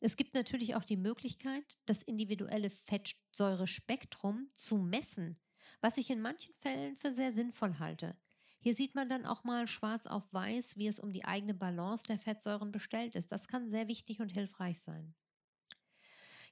Es 0.00 0.16
gibt 0.16 0.34
natürlich 0.34 0.74
auch 0.74 0.84
die 0.84 0.98
Möglichkeit, 0.98 1.78
das 1.86 2.02
individuelle 2.02 2.68
Fettsäurespektrum 2.68 4.48
zu 4.52 4.76
messen, 4.76 5.40
was 5.80 5.96
ich 5.96 6.10
in 6.10 6.20
manchen 6.20 6.52
Fällen 6.54 6.96
für 6.96 7.10
sehr 7.10 7.32
sinnvoll 7.32 7.78
halte. 7.78 8.14
Hier 8.60 8.74
sieht 8.74 8.94
man 8.94 9.08
dann 9.08 9.24
auch 9.24 9.44
mal 9.44 9.66
schwarz 9.66 10.06
auf 10.06 10.30
weiß, 10.32 10.76
wie 10.76 10.88
es 10.88 10.98
um 10.98 11.10
die 11.10 11.24
eigene 11.24 11.54
Balance 11.54 12.04
der 12.06 12.18
Fettsäuren 12.18 12.70
bestellt 12.70 13.14
ist. 13.14 13.32
Das 13.32 13.48
kann 13.48 13.66
sehr 13.66 13.88
wichtig 13.88 14.20
und 14.20 14.32
hilfreich 14.32 14.80
sein. 14.80 15.14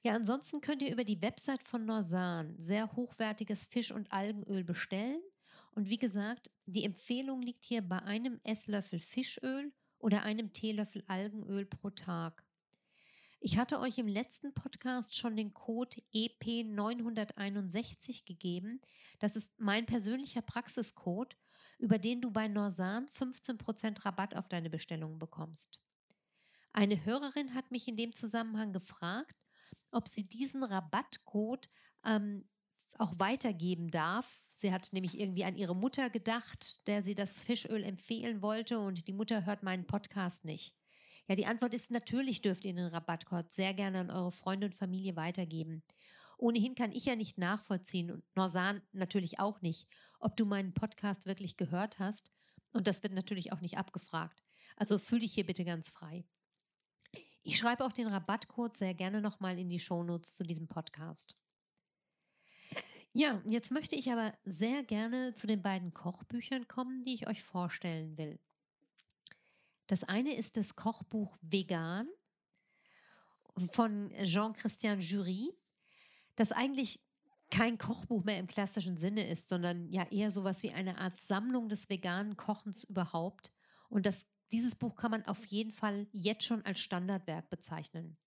Ja, 0.03 0.13
ansonsten 0.13 0.61
könnt 0.61 0.81
ihr 0.81 0.91
über 0.91 1.03
die 1.03 1.21
Website 1.21 1.63
von 1.63 1.85
Norsan 1.85 2.55
sehr 2.57 2.91
hochwertiges 2.93 3.65
Fisch- 3.65 3.91
und 3.91 4.11
Algenöl 4.11 4.63
bestellen. 4.63 5.21
Und 5.71 5.89
wie 5.89 5.97
gesagt, 5.97 6.51
die 6.65 6.83
Empfehlung 6.83 7.41
liegt 7.41 7.65
hier 7.65 7.81
bei 7.81 8.01
einem 8.01 8.39
Esslöffel 8.43 8.99
Fischöl 8.99 9.73
oder 9.99 10.23
einem 10.23 10.53
Teelöffel 10.53 11.03
Algenöl 11.07 11.65
pro 11.65 11.89
Tag. 11.89 12.43
Ich 13.39 13.57
hatte 13.57 13.79
euch 13.79 13.97
im 13.97 14.07
letzten 14.07 14.53
Podcast 14.53 15.15
schon 15.15 15.35
den 15.35 15.53
Code 15.53 15.97
EP961 16.13 18.25
gegeben. 18.25 18.81
Das 19.19 19.35
ist 19.35 19.59
mein 19.59 19.85
persönlicher 19.85 20.41
Praxiscode 20.41 21.37
über 21.79 21.99
den 21.99 22.21
du 22.21 22.31
bei 22.31 22.47
Norsan 22.47 23.07
15% 23.07 24.05
Rabatt 24.05 24.35
auf 24.35 24.47
deine 24.47 24.69
Bestellungen 24.69 25.19
bekommst. 25.19 25.79
Eine 26.73 27.05
Hörerin 27.05 27.53
hat 27.53 27.71
mich 27.71 27.87
in 27.87 27.97
dem 27.97 28.13
Zusammenhang 28.13 28.73
gefragt, 28.73 29.35
ob 29.91 30.07
sie 30.07 30.27
diesen 30.27 30.63
Rabattcode 30.63 31.69
ähm, 32.05 32.47
auch 32.97 33.19
weitergeben 33.19 33.91
darf. 33.91 34.41
Sie 34.49 34.71
hat 34.71 34.91
nämlich 34.91 35.19
irgendwie 35.19 35.45
an 35.45 35.55
ihre 35.55 35.75
Mutter 35.75 36.09
gedacht, 36.09 36.87
der 36.87 37.03
sie 37.03 37.15
das 37.15 37.43
Fischöl 37.45 37.83
empfehlen 37.83 38.41
wollte 38.41 38.79
und 38.79 39.07
die 39.07 39.13
Mutter 39.13 39.45
hört 39.45 39.63
meinen 39.63 39.85
Podcast 39.85 40.45
nicht. 40.45 40.75
Ja, 41.27 41.35
die 41.35 41.45
Antwort 41.45 41.73
ist 41.73 41.91
natürlich 41.91 42.41
dürft 42.41 42.63
ihr 42.65 42.73
den 42.73 42.87
Rabattcode 42.87 43.51
sehr 43.51 43.73
gerne 43.73 43.99
an 43.99 44.11
eure 44.11 44.31
Freunde 44.31 44.67
und 44.67 44.75
Familie 44.75 45.15
weitergeben. 45.15 45.83
Ohnehin 46.37 46.75
kann 46.75 46.91
ich 46.91 47.05
ja 47.05 47.15
nicht 47.15 47.37
nachvollziehen 47.37 48.11
und 48.11 48.23
Norsan 48.35 48.81
natürlich 48.93 49.39
auch 49.39 49.61
nicht, 49.61 49.87
ob 50.19 50.37
du 50.37 50.45
meinen 50.45 50.73
Podcast 50.73 51.25
wirklich 51.25 51.57
gehört 51.57 51.99
hast. 51.99 52.31
Und 52.73 52.87
das 52.87 53.01
wird 53.03 53.13
natürlich 53.13 53.51
auch 53.51 53.61
nicht 53.61 53.77
abgefragt. 53.77 54.43
Also 54.75 54.99
fühl 54.99 55.19
dich 55.19 55.33
hier 55.33 55.45
bitte 55.45 55.65
ganz 55.65 55.89
frei. 55.91 56.25
Ich 57.43 57.57
schreibe 57.57 57.85
auch 57.85 57.91
den 57.91 58.07
Rabattcode 58.07 58.75
sehr 58.75 58.93
gerne 58.93 59.21
nochmal 59.21 59.57
in 59.57 59.69
die 59.69 59.79
Shownotes 59.79 60.35
zu 60.35 60.43
diesem 60.43 60.67
Podcast. 60.67 61.35
Ja, 63.13 63.41
jetzt 63.45 63.71
möchte 63.71 63.95
ich 63.95 64.11
aber 64.11 64.33
sehr 64.43 64.83
gerne 64.83 65.33
zu 65.33 65.47
den 65.47 65.61
beiden 65.61 65.93
Kochbüchern 65.93 66.67
kommen, 66.67 67.03
die 67.03 67.15
ich 67.15 67.27
euch 67.27 67.41
vorstellen 67.41 68.17
will. 68.17 68.39
Das 69.87 70.03
eine 70.03 70.35
ist 70.35 70.57
das 70.57 70.75
Kochbuch 70.75 71.37
Vegan 71.41 72.07
von 73.71 74.11
Jean-Christian 74.23 74.99
Jury 74.99 75.51
das 76.37 76.51
eigentlich 76.51 77.03
kein 77.49 77.77
Kochbuch 77.77 78.23
mehr 78.23 78.39
im 78.39 78.47
klassischen 78.47 78.97
Sinne 78.97 79.27
ist, 79.27 79.49
sondern 79.49 79.89
ja 79.89 80.05
eher 80.11 80.31
sowas 80.31 80.63
wie 80.63 80.71
eine 80.71 80.97
Art 80.97 81.17
Sammlung 81.17 81.69
des 81.69 81.89
veganen 81.89 82.37
Kochens 82.37 82.83
überhaupt. 82.83 83.51
Und 83.89 84.05
das, 84.05 84.27
dieses 84.51 84.75
Buch 84.75 84.95
kann 84.95 85.11
man 85.11 85.25
auf 85.25 85.45
jeden 85.45 85.71
Fall 85.71 86.07
jetzt 86.11 86.45
schon 86.45 86.63
als 86.65 86.79
Standardwerk 86.79 87.49
bezeichnen. 87.49 88.17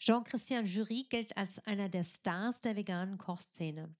Jean-Christian 0.00 0.66
Jury 0.66 1.06
gilt 1.08 1.36
als 1.36 1.64
einer 1.66 1.88
der 1.88 2.04
Stars 2.04 2.60
der 2.60 2.76
veganen 2.76 3.16
Kochszene. 3.16 3.94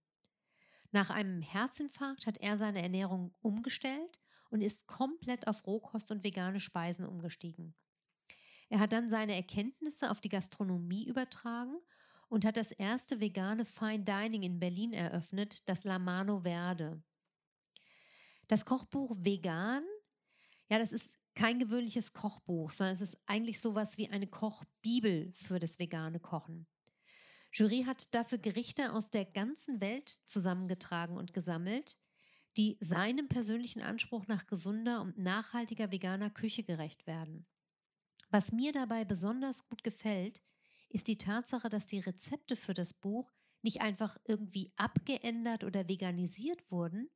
Nach 0.91 1.11
einem 1.11 1.41
Herzinfarkt 1.41 2.27
hat 2.27 2.39
er 2.39 2.57
seine 2.57 2.83
Ernährung 2.83 3.35
umgestellt 3.41 4.21
und 4.51 4.61
ist 4.61 4.87
komplett 4.87 5.47
auf 5.47 5.67
Rohkost 5.67 6.11
und 6.11 6.23
vegane 6.23 6.61
Speisen 6.61 7.07
umgestiegen. 7.07 7.75
Er 8.69 8.81
hat 8.81 8.93
dann 8.93 9.09
seine 9.09 9.35
Erkenntnisse 9.35 10.11
auf 10.11 10.21
die 10.21 10.29
Gastronomie 10.29 11.07
übertragen 11.07 11.77
und 12.29 12.45
hat 12.45 12.57
das 12.57 12.73
erste 12.73 13.21
vegane 13.21 13.65
Fine 13.65 14.05
Dining 14.05 14.43
in 14.43 14.61
Berlin 14.61 14.93
eröffnet, 14.93 15.69
das 15.69 15.85
La 15.85 15.99
Mano 15.99 16.41
Verde. 16.41 17.03
Das 18.49 18.65
Kochbuch 18.65 19.17
Vegan, 19.19 19.85
ja, 20.75 20.81
das 20.81 20.93
ist 20.93 21.21
kein 21.37 21.61
gewöhnliches 21.61 22.15
Kochbuch, 22.15 22.73
sondern 22.73 22.95
es 22.95 23.01
ist 23.01 23.19
eigentlich 23.27 23.61
sowas 23.61 23.97
wie 23.97 24.09
eine 24.09 24.27
Kochbibel 24.27 25.33
für 25.37 25.61
das 25.61 25.79
vegane 25.79 26.19
Kochen. 26.19 26.67
Jury 27.53 27.85
hat 27.85 28.13
dafür 28.13 28.39
Gerichte 28.39 28.93
aus 28.93 29.13
der 29.13 29.25
ganzen 29.25 29.81
Welt 29.81 30.09
zusammengetragen 30.09 31.17
und 31.17 31.33
gesammelt, 31.33 32.01
die 32.57 32.77
seinem 32.81 33.29
persönlichen 33.29 33.83
Anspruch 33.83 34.27
nach 34.27 34.49
gesunder 34.49 35.01
und 35.01 35.17
nachhaltiger 35.17 35.93
veganer 35.93 36.31
Küche 36.31 36.65
gerecht 36.65 37.07
werden. 37.07 37.47
Was 38.31 38.51
mir 38.51 38.73
dabei 38.73 39.05
besonders 39.05 39.69
gut 39.69 39.85
gefällt, 39.85 40.43
ist 40.89 41.07
die 41.07 41.19
Tatsache, 41.19 41.69
dass 41.69 41.87
die 41.87 42.01
Rezepte 42.01 42.57
für 42.57 42.75
das 42.75 42.95
Buch 42.95 43.33
nicht 43.63 43.81
einfach 43.81 44.19
irgendwie 44.25 44.73
abgeändert 44.75 45.63
oder 45.63 45.89
veganisiert 45.89 46.69
wurden, 46.73 47.11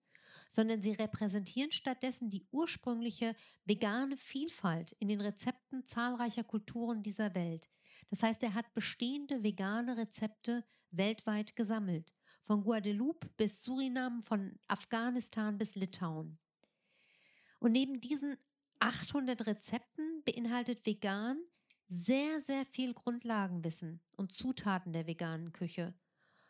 sondern 0.48 0.82
sie 0.82 0.92
repräsentieren 0.92 1.70
stattdessen 1.70 2.30
die 2.30 2.46
ursprüngliche 2.50 3.36
vegane 3.64 4.16
Vielfalt 4.16 4.92
in 4.98 5.08
den 5.08 5.20
Rezepten 5.20 5.86
zahlreicher 5.86 6.44
Kulturen 6.44 7.02
dieser 7.02 7.34
Welt. 7.34 7.70
Das 8.10 8.22
heißt, 8.22 8.42
er 8.42 8.54
hat 8.54 8.72
bestehende 8.74 9.44
vegane 9.44 9.96
Rezepte 9.96 10.64
weltweit 10.90 11.54
gesammelt, 11.54 12.14
von 12.42 12.64
Guadeloupe 12.64 13.28
bis 13.36 13.62
Suriname, 13.62 14.20
von 14.22 14.58
Afghanistan 14.66 15.58
bis 15.58 15.74
Litauen. 15.74 16.38
Und 17.60 17.72
neben 17.72 18.00
diesen 18.00 18.38
800 18.78 19.46
Rezepten 19.46 20.22
beinhaltet 20.24 20.86
vegan 20.86 21.38
sehr, 21.88 22.40
sehr 22.40 22.64
viel 22.64 22.94
Grundlagenwissen 22.94 24.00
und 24.16 24.32
Zutaten 24.32 24.92
der 24.92 25.06
veganen 25.06 25.52
Küche. 25.52 25.94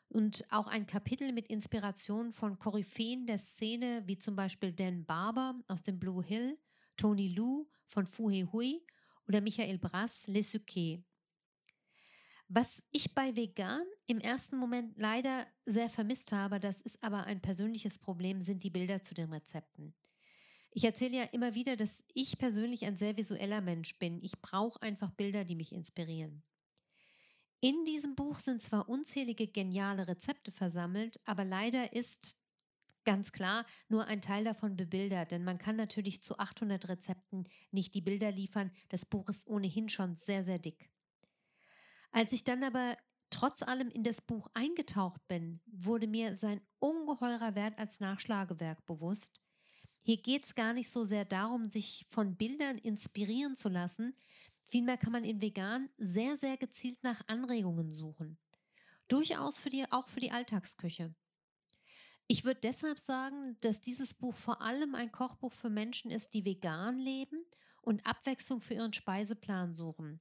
Und 0.09 0.45
auch 0.51 0.67
ein 0.67 0.87
Kapitel 0.87 1.33
mit 1.33 1.49
Inspirationen 1.49 2.33
von 2.33 2.59
Koryphäen 2.59 3.27
der 3.27 3.39
Szene, 3.39 4.03
wie 4.07 4.17
zum 4.17 4.37
Beispiel 4.37 4.73
Dan 4.73 5.05
Barber 5.05 5.55
aus 5.69 5.83
dem 5.83 5.99
Blue 5.99 6.25
Hill, 6.25 6.59
Tony 6.97 7.29
Lu 7.29 7.67
von 7.87 8.07
Fu 8.07 8.31
He 8.31 8.45
Hui 8.45 8.83
oder 9.27 9.41
Michael 9.41 9.79
Brass 9.79 10.27
Les 10.27 10.51
Suquets. 10.51 11.05
Was 12.51 12.83
ich 12.91 13.15
bei 13.15 13.37
vegan 13.37 13.85
im 14.07 14.21
ersten 14.21 14.57
Moment 14.57 14.97
leider 14.97 15.47
sehr 15.67 15.91
vermisst 15.91 16.33
habe, 16.33 16.59
das 16.59 16.81
ist 16.81 17.05
aber 17.05 17.25
ein 17.25 17.43
persönliches 17.43 17.99
Problem, 17.99 18.41
sind 18.41 18.63
die 18.63 18.71
Bilder 18.71 19.03
zu 19.03 19.15
den 19.15 19.31
Rezepten. 19.31 19.95
Ich 20.71 20.85
erzähle 20.85 21.19
ja 21.19 21.25
immer 21.25 21.55
wieder, 21.55 21.77
dass 21.77 22.05
ich 22.15 22.39
persönlich 22.39 22.87
ein 22.87 22.97
sehr 22.97 23.19
visueller 23.19 23.61
Mensch 23.61 23.99
bin. 23.99 24.19
Ich 24.23 24.41
brauche 24.41 24.81
einfach 24.81 25.11
Bilder, 25.11 25.45
die 25.45 25.57
mich 25.57 25.73
inspirieren. 25.73 26.43
In 27.61 27.85
diesem 27.85 28.15
Buch 28.15 28.39
sind 28.39 28.63
zwar 28.63 28.89
unzählige 28.89 29.49
geniale 29.49 30.07
Rezepte 30.07 30.53
versammelt, 30.53 31.21
aber 31.25 31.45
leider 31.45 31.93
ist 31.93 32.37
ganz 33.05 33.33
klar 33.33 33.65
nur 33.89 34.07
ein 34.07 34.21
Teil 34.21 34.45
davon 34.45 34.77
bebildert, 34.77 35.33
denn 35.33 35.43
man 35.43 35.59
kann 35.59 35.77
natürlich 35.77 36.23
zu 36.23 36.39
800 36.39 36.89
Rezepten 36.89 37.49
nicht 37.73 37.95
die 37.95 38.01
Bilder 38.01 38.31
liefern. 38.31 38.71
Das 38.91 39.07
Buch 39.07 39.29
ist 39.29 39.49
ohnehin 39.49 39.89
schon 39.89 40.15
sehr, 40.15 40.45
sehr 40.45 40.59
dick. 40.59 40.91
Als 42.13 42.33
ich 42.33 42.45
dann 42.45 42.63
aber 42.63 42.97
trotz 43.31 43.63
allem 43.63 43.91
in 43.91 44.05
das 44.05 44.21
Buch 44.21 44.49
eingetaucht 44.55 45.27
bin, 45.27 45.61
wurde 45.67 46.07
mir 46.07 46.35
sein 46.35 46.63
ungeheurer 46.79 47.55
Wert 47.55 47.79
als 47.79 48.01
Nachschlagewerk 48.01 48.87
bewusst. 48.87 49.41
Hier 50.03 50.17
geht 50.17 50.45
es 50.45 50.55
gar 50.55 50.73
nicht 50.73 50.91
so 50.91 51.05
sehr 51.05 51.25
darum, 51.25 51.69
sich 51.69 52.07
von 52.09 52.37
Bildern 52.37 52.79
inspirieren 52.79 53.57
zu 53.57 53.69
lassen. 53.69 54.17
Vielmehr 54.69 54.99
kann 54.99 55.13
man 55.13 55.25
in 55.25 55.43
Vegan 55.43 55.89
sehr, 55.97 56.37
sehr 56.37 56.57
gezielt 56.57 57.03
nach 57.03 57.21
Anregungen 57.27 57.91
suchen. 57.91 58.39
Durchaus 59.09 59.59
für 59.59 59.71
die, 59.71 59.91
auch 59.91 60.07
für 60.09 60.21
die 60.21 60.31
Alltagsküche. 60.31 61.15
Ich 62.27 62.45
würde 62.45 62.61
deshalb 62.61 62.99
sagen, 62.99 63.57
dass 63.61 63.81
dieses 63.81 64.15
Buch 64.15 64.37
vor 64.37 64.61
allem 64.61 64.95
ein 64.95 65.11
Kochbuch 65.11 65.53
für 65.53 65.71
Menschen 65.71 66.11
ist, 66.11 66.35
die 66.35 66.45
vegan 66.45 66.99
leben 66.99 67.43
und 67.81 68.07
Abwechslung 68.07 68.61
für 68.61 68.75
ihren 68.75 68.93
Speiseplan 68.93 69.75
suchen 69.75 70.21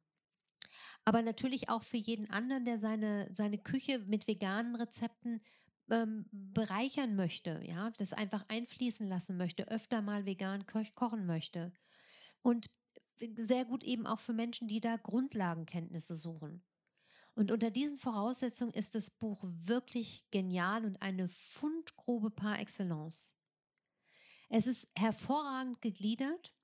aber 1.05 1.21
natürlich 1.21 1.69
auch 1.69 1.83
für 1.83 1.97
jeden 1.97 2.29
anderen, 2.29 2.65
der 2.65 2.77
seine, 2.77 3.29
seine 3.33 3.57
Küche 3.57 3.99
mit 3.99 4.27
veganen 4.27 4.75
Rezepten 4.75 5.41
ähm, 5.89 6.25
bereichern 6.31 7.15
möchte, 7.15 7.61
ja, 7.63 7.91
das 7.91 8.13
einfach 8.13 8.43
einfließen 8.49 9.07
lassen 9.07 9.37
möchte, 9.37 9.69
öfter 9.69 10.01
mal 10.01 10.25
vegan 10.25 10.65
ko 10.65 10.83
kochen 10.95 11.25
möchte. 11.25 11.71
Und 12.41 12.67
sehr 13.37 13.65
gut 13.65 13.83
eben 13.83 14.05
auch 14.05 14.19
für 14.19 14.33
Menschen, 14.33 14.67
die 14.67 14.79
da 14.79 14.97
Grundlagenkenntnisse 14.97 16.15
suchen. 16.15 16.63
Und 17.35 17.51
unter 17.51 17.69
diesen 17.69 17.97
Voraussetzungen 17.97 18.73
ist 18.73 18.95
das 18.95 19.11
Buch 19.11 19.43
wirklich 19.43 20.25
genial 20.31 20.85
und 20.85 21.01
eine 21.01 21.29
Fundgrube 21.29 22.31
par 22.31 22.59
excellence. 22.59 23.35
Es 24.49 24.65
ist 24.65 24.87
hervorragend 24.95 25.81
gegliedert 25.81 26.55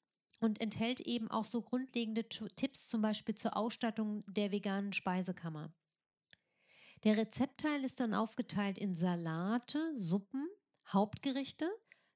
und 0.42 0.62
enthält 0.62 1.02
eben 1.02 1.30
auch 1.30 1.46
so 1.46 1.62
grundlegende 1.62 2.28
Tipps 2.28 2.88
zum 2.88 3.02
Beispiel 3.02 3.36
zur 3.36 3.56
Ausstattung 3.56 4.24
der 4.26 4.52
veganen 4.52 4.94
Speisekammer. 4.94 5.74
Der 7.04 7.18
Rezeptteil 7.18 7.84
ist 7.84 8.00
dann 8.00 8.14
aufgeteilt 8.14 8.78
in 8.78 8.96
Salate, 8.96 9.94
Suppen, 10.00 10.48
Hauptgerichte, 10.88 11.70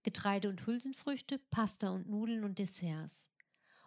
Getreide 0.04 0.50
und 0.50 0.66
Hülsenfrüchte, 0.66 1.38
Pasta 1.52 1.90
und 1.90 2.10
Nudeln 2.10 2.44
und 2.44 2.60
Desserts. 2.60 3.30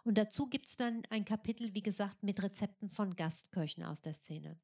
Und 0.03 0.17
dazu 0.17 0.47
gibt 0.47 0.67
es 0.67 0.75
dann 0.77 1.03
ein 1.09 1.25
Kapitel, 1.25 1.73
wie 1.75 1.83
gesagt, 1.83 2.23
mit 2.23 2.41
Rezepten 2.41 2.89
von 2.89 3.15
Gastköchen 3.15 3.83
aus 3.83 4.01
der 4.01 4.13
Szene. 4.13 4.59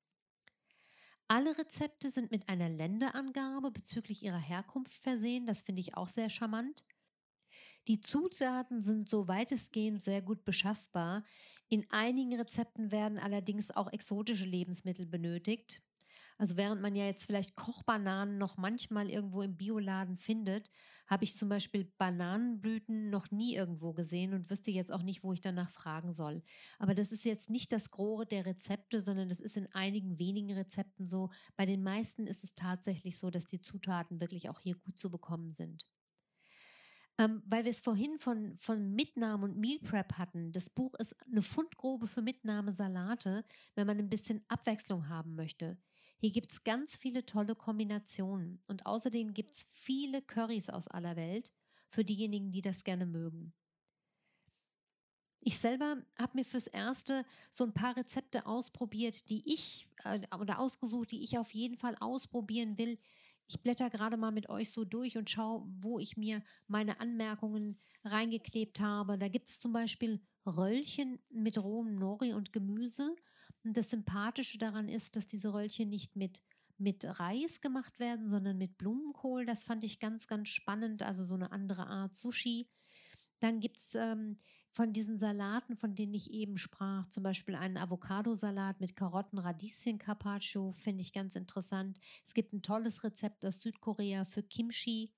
Alle 1.27 1.58
Rezepte 1.58 2.10
sind 2.10 2.32
mit 2.32 2.48
einer 2.48 2.70
Länderangabe 2.70 3.72
bezüglich 3.72 4.24
ihrer 4.24 4.39
Herkunft 4.39 4.94
versehen. 4.94 5.46
Das 5.46 5.62
finde 5.62 5.82
ich 5.82 5.96
auch 5.96 6.08
sehr 6.08 6.29
charmant. 6.29 6.86
Die 7.88 8.02
Zutaten 8.02 8.82
sind 8.82 9.10
so 9.10 9.28
weitestgehend 9.28 10.02
sehr 10.02 10.21
gut 10.21 10.45
beschaffbar. 10.45 11.23
In 11.69 11.86
einigen 11.89 12.34
Rezepten 12.39 12.91
werden 12.91 13.19
allerdings 13.19 13.71
auch 13.71 13.91
exotische 13.91 14.45
Lebensmittel 14.45 15.06
benötigt. 15.06 15.82
Also 16.38 16.56
während 16.56 16.82
man 16.82 16.95
ja 16.95 17.06
jetzt 17.06 17.26
vielleicht 17.26 17.56
Kochbananen 17.56 18.38
noch 18.38 18.58
manchmal 18.58 19.10
irgendwo 19.10 19.41
im 19.41 19.58
Bioladen 19.58 20.17
findet, 20.17 20.69
habe 21.08 21.23
ich 21.23 21.36
zum 21.36 21.50
Beispiel 21.50 21.86
Bananenblüten 21.97 23.10
noch 23.10 23.32
nie 23.32 23.56
irgendwo 23.56 23.93
gesehen 23.93 24.34
und 24.34 24.50
wüsste 24.50 24.69
jetzt 24.69 24.91
auch 24.91 25.02
nicht, 25.02 25.23
wo 25.23 25.34
ich 25.34 25.41
danach 25.41 25.69
fragen 25.69 26.12
soll. 26.12 26.43
Aber 26.78 26.93
das 26.93 27.12
ist 27.12 27.26
jetzt 27.26 27.50
nicht 27.50 27.71
das 27.71 27.89
Große 27.89 28.28
der 28.28 28.45
Rezepte, 28.45 29.02
sondern 29.02 29.30
das 29.30 29.39
ist 29.39 29.58
in 29.58 29.67
einigen 29.73 30.19
wenigen 30.19 30.54
Rezepten 30.54 31.08
so. 31.08 31.30
Bei 31.56 31.65
den 31.65 31.82
meisten 31.82 32.28
ist 32.28 32.43
es 32.43 32.54
tatsächlich 32.54 33.17
so, 33.17 33.32
dass 33.32 33.45
die 33.45 33.62
Zutaten 33.62 34.19
wirklich 34.19 34.50
auch 34.50 34.60
hier 34.60 34.76
gut 34.76 35.00
zu 35.00 35.10
bekommen 35.10 35.52
sind. 35.52 35.88
Ähm, 37.19 37.41
weil 37.47 37.63
wir 37.63 37.71
es 37.71 37.82
vorhin 37.82 38.19
von, 38.19 38.56
von 38.58 38.93
Mitnahme 38.93 39.45
und 39.45 39.58
Meal 39.58 39.80
Prep 39.80 40.19
hatten. 40.19 40.52
Das 40.52 40.69
Buch 40.69 40.93
ist 40.95 41.15
eine 41.26 41.41
Fundgrube 41.41 42.06
für 42.06 42.21
Mitnahmesalate, 42.21 43.43
wenn 43.73 43.88
man 43.88 43.97
ein 43.97 44.10
bisschen 44.10 44.45
Abwechslung 44.50 45.10
haben 45.10 45.34
möchte. 45.34 45.80
Hier 46.19 46.32
gibt 46.32 46.51
es 46.51 46.63
ganz 46.63 46.97
viele 46.97 47.25
tolle 47.25 47.56
Kombinationen 47.56 48.62
und 48.67 48.86
außerdem 48.86 49.34
gibt 49.34 49.53
es 49.53 49.67
viele 49.71 50.21
Currys 50.21 50.69
aus 50.69 50.88
aller 50.88 51.15
Welt 51.15 51.53
für 51.89 52.03
diejenigen, 52.03 52.51
die 52.51 52.62
das 52.62 52.84
gerne 52.84 53.06
mögen. 53.06 53.53
Ich 55.41 55.60
selber 55.60 55.97
habe 56.17 56.38
mir 56.38 56.43
fürs 56.43 56.67
Erste 56.67 57.23
so 57.49 57.63
ein 57.63 57.73
paar 57.73 57.95
Rezepte 57.95 58.45
ausprobiert, 58.47 59.30
die 59.30 59.43
ich 59.45 59.88
äh, 60.03 60.19
oder 60.39 60.60
ausgesucht, 60.60 61.12
die 61.12 61.23
ich 61.23 61.38
auf 61.38 61.51
jeden 61.51 61.77
Fall 61.77 61.95
ausprobieren 61.99 62.77
will, 62.77 62.97
ich 63.49 63.62
blätter 63.62 63.89
gerade 63.89 64.17
mal 64.17 64.32
mit 64.32 64.49
euch 64.49 64.71
so 64.71 64.84
durch 64.84 65.17
und 65.17 65.30
schaue, 65.30 65.65
wo 65.80 65.99
ich 65.99 66.17
mir 66.17 66.43
meine 66.67 66.99
Anmerkungen 66.99 67.80
reingeklebt 68.03 68.82
habe. 68.82 69.17
Da 69.17 69.30
gibt 69.30 69.47
es 69.47 69.60
zum 69.60 69.71
Beispiel 69.71 70.21
Röllchen 70.45 71.19
mit 71.30 71.58
rohem 71.58 71.95
Nori 71.95 72.34
und 72.34 72.51
Gemüse. 72.51 73.15
Und 73.67 73.75
das 73.75 73.89
Sympathische 73.89 74.58
daran 74.58 74.88
ist, 74.88 75.17
dass 75.17 75.27
diese 75.27 75.53
Röllchen 75.53 75.89
nicht 75.89 76.15
mit, 76.15 76.41
mit 76.77 77.03
Reis 77.19 77.60
gemacht 77.60 77.99
werden, 77.99 78.30
sondern 78.30 78.58
mit 78.58 78.77
Blumenkohl. 78.77 79.45
Das 79.45 79.65
fand 79.65 79.84
ich 79.84 79.99
ganz, 79.99 80.27
ganz 80.27 80.47
spannend. 80.47 81.03
Also 81.03 81.25
so 81.25 81.36
eine 81.36 81.51
andere 81.51 81.86
Art 81.86 82.15
Sushi. 82.15 82.69
Dann 83.41 83.60
gibt 83.60 83.77
es 83.77 83.93
ähm, 83.95 84.38
von 84.71 84.93
diesen 84.93 85.17
Salaten, 85.17 85.75
von 85.75 85.95
denen 85.95 86.13
ich 86.13 86.32
eben 86.32 86.58
sprach, 86.58 87.08
zum 87.08 87.23
Beispiel 87.23 87.56
einen 87.56 87.75
Avocadosalat 87.75 88.80
mit 88.80 88.95
Karotten, 88.95 89.38
Radieschen, 89.38 89.97
Carpaccio, 89.97 90.71
finde 90.71 91.01
ich 91.01 91.12
ganz 91.12 91.36
interessant. 91.36 91.99
Es 92.23 92.34
gibt 92.34 92.53
ein 92.53 92.62
tolles 92.62 93.03
Rezept 93.03 93.45
aus 93.45 93.60
Südkorea 93.60 94.23
für 94.23 94.43
Kimchi. 94.43 95.12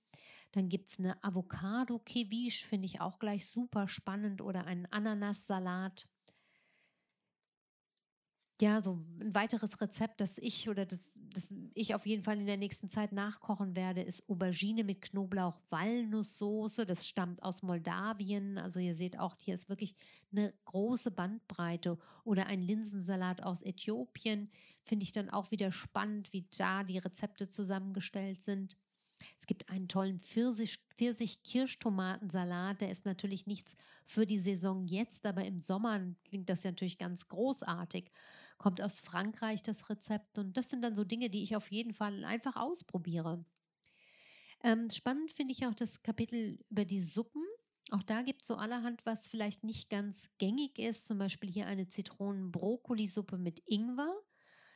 Dann 0.53 0.69
gibt 0.69 0.89
es 0.89 0.97
eine 0.97 1.23
Avocado-Keviche, 1.23 2.65
finde 2.65 2.88
ich 2.88 2.99
auch 2.99 3.19
gleich 3.19 3.47
super 3.47 3.88
spannend, 3.88 4.41
oder 4.41 4.65
einen 4.65 4.88
Ananassalat 4.88 6.07
ja, 8.61 8.81
so 8.81 8.99
ein 9.21 9.33
weiteres 9.33 9.79
Rezept, 9.79 10.19
das 10.19 10.37
ich 10.37 10.67
oder 10.67 10.85
das, 10.85 11.17
das 11.33 11.55
ich 11.73 11.95
auf 11.95 12.05
jeden 12.05 12.23
Fall 12.23 12.37
in 12.37 12.45
der 12.45 12.57
nächsten 12.57 12.89
Zeit 12.89 13.13
nachkochen 13.13 13.73
werde, 13.75 14.01
ist 14.01 14.29
Aubergine 14.29 14.83
mit 14.83 15.01
Knoblauch-Walnusssoße. 15.01 16.85
Das 16.85 17.07
stammt 17.07 17.41
aus 17.41 17.63
Moldawien. 17.63 18.57
Also 18.57 18.81
ihr 18.81 18.95
seht 18.95 19.17
auch, 19.17 19.37
hier 19.39 19.53
ist 19.53 19.69
wirklich 19.69 19.95
eine 20.31 20.53
große 20.65 21.11
Bandbreite. 21.11 21.97
Oder 22.25 22.47
ein 22.47 22.61
Linsensalat 22.61 23.43
aus 23.43 23.61
Äthiopien. 23.61 24.51
Finde 24.83 25.03
ich 25.03 25.13
dann 25.13 25.29
auch 25.29 25.51
wieder 25.51 25.71
spannend, 25.71 26.33
wie 26.33 26.45
da 26.57 26.83
die 26.83 26.97
Rezepte 26.97 27.47
zusammengestellt 27.47 28.43
sind. 28.43 28.75
Es 29.37 29.47
gibt 29.47 29.69
einen 29.69 29.87
tollen 29.87 30.19
Pfirsich-Kirschtomatensalat. 30.19 32.81
Der 32.81 32.89
ist 32.89 33.05
natürlich 33.05 33.47
nichts 33.47 33.77
für 34.05 34.25
die 34.25 34.39
Saison 34.39 34.83
jetzt, 34.83 35.25
aber 35.25 35.45
im 35.45 35.61
Sommer 35.61 36.01
klingt 36.27 36.49
das 36.49 36.65
natürlich 36.65 36.97
ganz 36.97 37.27
großartig 37.27 38.11
kommt 38.59 38.81
aus 38.81 38.99
Frankreich 38.99 39.63
das 39.63 39.89
Rezept. 39.89 40.37
Und 40.37 40.55
das 40.57 40.69
sind 40.69 40.83
dann 40.83 40.95
so 40.95 41.03
Dinge, 41.03 41.31
die 41.31 41.41
ich 41.41 41.55
auf 41.55 41.71
jeden 41.71 41.93
Fall 41.93 42.23
einfach 42.23 42.55
ausprobiere. 42.55 43.43
Ähm, 44.63 44.89
spannend 44.91 45.31
finde 45.31 45.53
ich 45.53 45.65
auch 45.65 45.73
das 45.73 46.03
Kapitel 46.03 46.59
über 46.69 46.85
die 46.85 47.01
Suppen. 47.01 47.43
Auch 47.91 48.03
da 48.03 48.21
gibt 48.21 48.41
es 48.43 48.47
so 48.47 48.55
allerhand, 48.55 49.03
was 49.05 49.29
vielleicht 49.29 49.63
nicht 49.63 49.89
ganz 49.89 50.29
gängig 50.37 50.77
ist. 50.77 51.07
Zum 51.07 51.17
Beispiel 51.17 51.49
hier 51.49 51.65
eine 51.65 51.87
Zitronen-Brokkoli-Suppe 51.87 53.37
mit 53.37 53.63
Ingwer. 53.65 54.13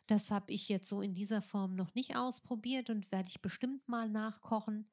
Das 0.08 0.32
habe 0.32 0.52
ich 0.52 0.68
jetzt 0.70 0.90
so 0.90 1.02
in 1.02 1.14
dieser 1.14 1.42
Form 1.42 1.76
noch 1.76 1.94
nicht 1.94 2.16
ausprobiert 2.16 2.90
und 2.90 3.12
werde 3.12 3.30
ich 3.30 3.42
bestimmt 3.42 3.88
mal 3.88 4.10
nachkochen. 4.10 4.90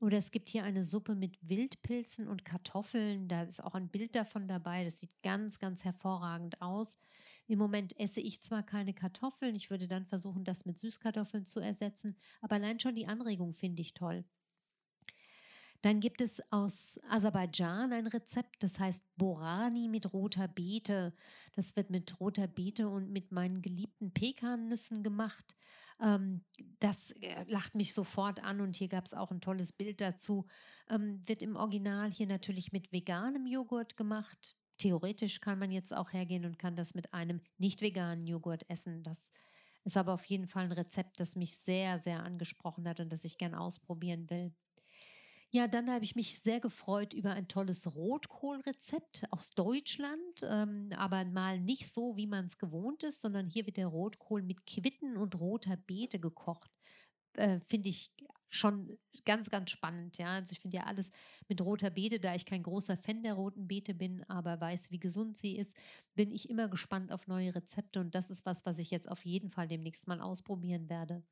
Oder 0.00 0.16
es 0.16 0.30
gibt 0.30 0.48
hier 0.48 0.64
eine 0.64 0.82
Suppe 0.82 1.14
mit 1.14 1.36
Wildpilzen 1.46 2.26
und 2.26 2.44
Kartoffeln. 2.44 3.28
Da 3.28 3.42
ist 3.42 3.62
auch 3.62 3.74
ein 3.74 3.90
Bild 3.90 4.16
davon 4.16 4.48
dabei. 4.48 4.84
Das 4.84 5.00
sieht 5.00 5.22
ganz, 5.22 5.58
ganz 5.58 5.84
hervorragend 5.84 6.62
aus. 6.62 6.98
Im 7.50 7.58
Moment 7.58 7.98
esse 7.98 8.20
ich 8.20 8.40
zwar 8.40 8.62
keine 8.62 8.94
Kartoffeln, 8.94 9.56
ich 9.56 9.70
würde 9.70 9.88
dann 9.88 10.04
versuchen, 10.04 10.44
das 10.44 10.66
mit 10.66 10.78
Süßkartoffeln 10.78 11.44
zu 11.44 11.58
ersetzen, 11.58 12.16
aber 12.40 12.54
allein 12.54 12.78
schon 12.78 12.94
die 12.94 13.08
Anregung 13.08 13.52
finde 13.52 13.82
ich 13.82 13.92
toll. 13.92 14.24
Dann 15.82 15.98
gibt 15.98 16.20
es 16.20 16.40
aus 16.52 17.00
Aserbaidschan 17.08 17.92
ein 17.92 18.06
Rezept, 18.06 18.62
das 18.62 18.78
heißt 18.78 19.02
Borani 19.16 19.88
mit 19.88 20.12
roter 20.12 20.46
Beete. 20.46 21.12
Das 21.56 21.74
wird 21.74 21.90
mit 21.90 22.20
roter 22.20 22.46
Beete 22.46 22.88
und 22.88 23.10
mit 23.10 23.32
meinen 23.32 23.62
geliebten 23.62 24.12
Pekannüssen 24.12 25.02
gemacht. 25.02 25.56
Ähm, 26.00 26.44
das 26.78 27.10
äh, 27.20 27.44
lacht 27.48 27.74
mich 27.74 27.94
sofort 27.94 28.44
an 28.44 28.60
und 28.60 28.76
hier 28.76 28.88
gab 28.88 29.06
es 29.06 29.14
auch 29.14 29.32
ein 29.32 29.40
tolles 29.40 29.72
Bild 29.72 30.00
dazu. 30.00 30.46
Ähm, 30.88 31.18
wird 31.26 31.42
im 31.42 31.56
Original 31.56 32.12
hier 32.12 32.28
natürlich 32.28 32.70
mit 32.70 32.92
veganem 32.92 33.46
Joghurt 33.46 33.96
gemacht. 33.96 34.56
Theoretisch 34.80 35.42
kann 35.42 35.58
man 35.58 35.70
jetzt 35.70 35.94
auch 35.94 36.14
hergehen 36.14 36.46
und 36.46 36.58
kann 36.58 36.74
das 36.74 36.94
mit 36.94 37.12
einem 37.12 37.42
nicht 37.58 37.82
veganen 37.82 38.26
Joghurt 38.26 38.64
essen. 38.70 39.02
Das 39.02 39.30
ist 39.84 39.98
aber 39.98 40.14
auf 40.14 40.24
jeden 40.24 40.46
Fall 40.46 40.64
ein 40.64 40.72
Rezept, 40.72 41.20
das 41.20 41.36
mich 41.36 41.54
sehr, 41.54 41.98
sehr 41.98 42.24
angesprochen 42.24 42.88
hat 42.88 42.98
und 42.98 43.12
das 43.12 43.26
ich 43.26 43.36
gern 43.36 43.54
ausprobieren 43.54 44.30
will. 44.30 44.54
Ja, 45.50 45.68
dann 45.68 45.90
habe 45.90 46.02
ich 46.02 46.16
mich 46.16 46.38
sehr 46.38 46.60
gefreut 46.60 47.12
über 47.12 47.32
ein 47.32 47.46
tolles 47.46 47.94
Rotkohlrezept 47.94 49.24
aus 49.30 49.50
Deutschland, 49.50 50.42
ähm, 50.44 50.88
aber 50.96 51.26
mal 51.26 51.60
nicht 51.60 51.86
so, 51.86 52.16
wie 52.16 52.26
man 52.26 52.46
es 52.46 52.56
gewohnt 52.56 53.02
ist, 53.02 53.20
sondern 53.20 53.48
hier 53.48 53.66
wird 53.66 53.76
der 53.76 53.88
Rotkohl 53.88 54.42
mit 54.42 54.64
Quitten 54.64 55.18
und 55.18 55.38
roter 55.38 55.76
Beete 55.76 56.18
gekocht. 56.18 56.70
Äh, 57.34 57.60
finde 57.60 57.90
ich 57.90 58.12
schon 58.50 58.96
ganz, 59.24 59.48
ganz 59.50 59.70
spannend. 59.70 60.18
Ja, 60.18 60.34
also 60.34 60.52
ich 60.52 60.60
finde 60.60 60.78
ja 60.78 60.84
alles 60.84 61.12
mit 61.48 61.60
roter 61.60 61.90
Beete, 61.90 62.20
da 62.20 62.34
ich 62.34 62.44
kein 62.44 62.62
großer 62.62 62.96
Fan 62.96 63.22
der 63.22 63.34
roten 63.34 63.68
Beete 63.68 63.94
bin, 63.94 64.24
aber 64.28 64.60
weiß, 64.60 64.90
wie 64.90 65.00
gesund 65.00 65.36
sie 65.36 65.56
ist, 65.56 65.76
bin 66.14 66.32
ich 66.32 66.50
immer 66.50 66.68
gespannt 66.68 67.12
auf 67.12 67.26
neue 67.28 67.54
Rezepte 67.54 68.00
und 68.00 68.14
das 68.14 68.30
ist 68.30 68.44
was, 68.46 68.66
was 68.66 68.78
ich 68.78 68.90
jetzt 68.90 69.10
auf 69.10 69.24
jeden 69.24 69.48
Fall 69.50 69.68
demnächst 69.68 70.08
mal 70.08 70.20
ausprobieren 70.20 70.88
werde. 70.90 71.22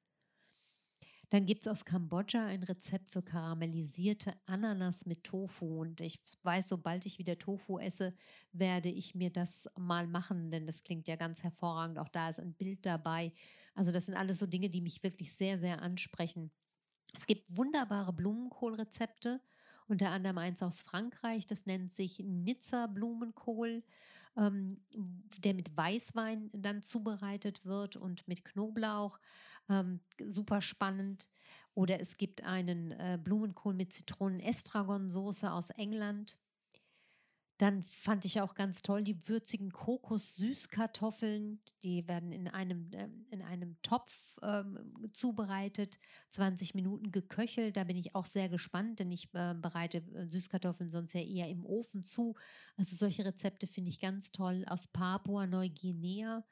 Dann 1.31 1.45
gibt 1.45 1.63
es 1.67 1.69
aus 1.69 1.85
Kambodscha 1.85 2.47
ein 2.47 2.63
Rezept 2.63 3.11
für 3.11 3.23
karamellisierte 3.23 4.33
Ananas 4.47 5.05
mit 5.05 5.25
Tofu. 5.25 5.81
Und 5.83 6.01
ich 6.01 6.19
weiß, 6.43 6.69
sobald 6.69 7.05
ich 7.05 7.19
wieder 7.19 7.39
Tofu 7.39 7.79
esse, 7.79 8.15
werde 8.53 8.89
ich 8.89 9.15
mir 9.15 9.31
das 9.31 9.69
mal 9.77 10.07
machen, 10.07 10.51
denn 10.51 10.67
das 10.67 10.83
klingt 10.85 11.07
ja 11.07 11.17
ganz 11.17 11.43
hervorragend. 11.43 11.99
Auch 11.99 12.09
da 12.09 12.31
ist 12.31 12.41
ein 12.41 12.55
Bild 12.55 12.87
dabei. 12.87 13.33
Also 13.75 13.93
das 13.93 14.07
sind 14.07 14.15
alles 14.15 14.39
so 14.39 14.47
Dinge, 14.47 14.71
die 14.71 14.81
mich 14.81 15.03
wirklich 15.03 15.35
sehr, 15.35 15.59
sehr 15.59 15.83
ansprechen. 15.83 16.51
Es 17.17 17.27
gibt 17.27 17.45
wunderbare 17.57 18.13
Blumenkohlrezepte, 18.13 19.41
unter 19.87 20.11
anderem 20.11 20.39
eins 20.39 20.63
aus 20.63 20.83
Frankreich, 20.83 21.47
das 21.47 21.67
nennt 21.67 21.93
sich 21.93 22.21
Nizza 22.21 22.87
Blumenkohl 22.87 23.83
ähm, 24.39 24.81
der 25.39 25.55
mit 25.55 25.77
Weißwein 25.77 26.51
dann 26.53 26.83
zubereitet 26.83 27.65
wird 27.65 27.97
und 27.97 28.27
mit 28.29 28.45
Knoblauch. 28.45 29.19
Ähm, 29.69 30.01
super 30.25 30.63
spannend. 30.63 31.29
Oder 31.75 32.01
es 32.01 32.17
gibt 32.17 32.45
einen 32.45 32.93
äh, 32.93 33.19
Blumenkohl 33.23 33.75
mit 33.75 33.93
Zitronen-Estragon-Soße 33.93 35.53
aus 35.53 35.71
England. 35.71 36.39
Dann 37.59 37.83
fand 37.83 38.25
ich 38.25 38.41
auch 38.41 38.55
ganz 38.55 38.83
toll 38.83 39.03
die 39.03 39.29
würzigen 39.29 39.73
Kokos-Süßkartoffeln. 39.73 41.61
Die 41.83 42.07
werden 42.07 42.31
in 42.31 42.47
einem, 42.47 42.93
äh, 42.93 43.09
in 43.31 43.43
einem 43.43 43.77
Topf 43.83 44.37
ähm, 44.43 44.95
zubereitet, 45.13 45.99
20 46.29 46.77
Minuten 46.77 47.11
geköchelt. 47.11 47.77
Da 47.77 47.83
bin 47.83 47.97
ich 47.97 48.15
auch 48.15 48.27
sehr 48.27 48.49
gespannt, 48.49 49.01
denn 49.01 49.11
ich 49.11 49.35
äh, 49.35 49.55
bereite 49.55 49.99
äh, 49.99 50.29
Süßkartoffeln 50.29 50.89
sonst 50.89 51.15
ja 51.15 51.21
eher 51.21 51.49
im 51.49 51.67
Ofen 51.67 52.05
zu. 52.05 52.37
Also 52.77 52.95
solche 52.95 53.25
Rezepte 53.25 53.67
finde 53.67 53.91
ich 53.91 53.99
ganz 53.99 54.31
toll. 54.31 54.65
Aus 54.69 54.87
Papua-Neuguinea 54.87 56.45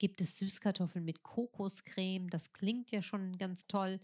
gibt 0.00 0.20
es 0.20 0.38
Süßkartoffeln 0.38 1.04
mit 1.04 1.22
Kokoscreme. 1.22 2.30
Das 2.30 2.52
klingt 2.52 2.90
ja 2.90 3.00
schon 3.00 3.38
ganz 3.38 3.68
toll. 3.68 4.00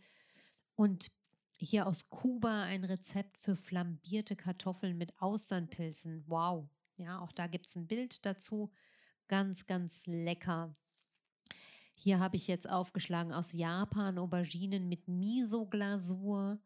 Und 0.76 1.10
hier 1.58 1.86
aus 1.86 2.10
Kuba 2.10 2.64
ein 2.64 2.84
Rezept 2.84 3.38
für 3.38 3.56
flambierte 3.56 4.36
Kartoffeln 4.36 4.98
mit 4.98 5.20
Austernpilzen. 5.20 6.24
Wow. 6.26 6.68
Ja, 6.96 7.20
auch 7.20 7.32
da 7.32 7.46
gibt 7.46 7.66
es 7.66 7.76
ein 7.76 7.86
Bild 7.86 8.24
dazu. 8.26 8.70
Ganz, 9.28 9.66
ganz 9.66 10.06
lecker. 10.06 10.74
Hier 11.96 12.18
habe 12.18 12.36
ich 12.36 12.48
jetzt 12.48 12.68
aufgeschlagen 12.68 13.32
aus 13.32 13.52
Japan 13.52 14.18
Auberginen 14.18 14.88
mit 14.88 15.08
Miso-Glasur 15.08 16.58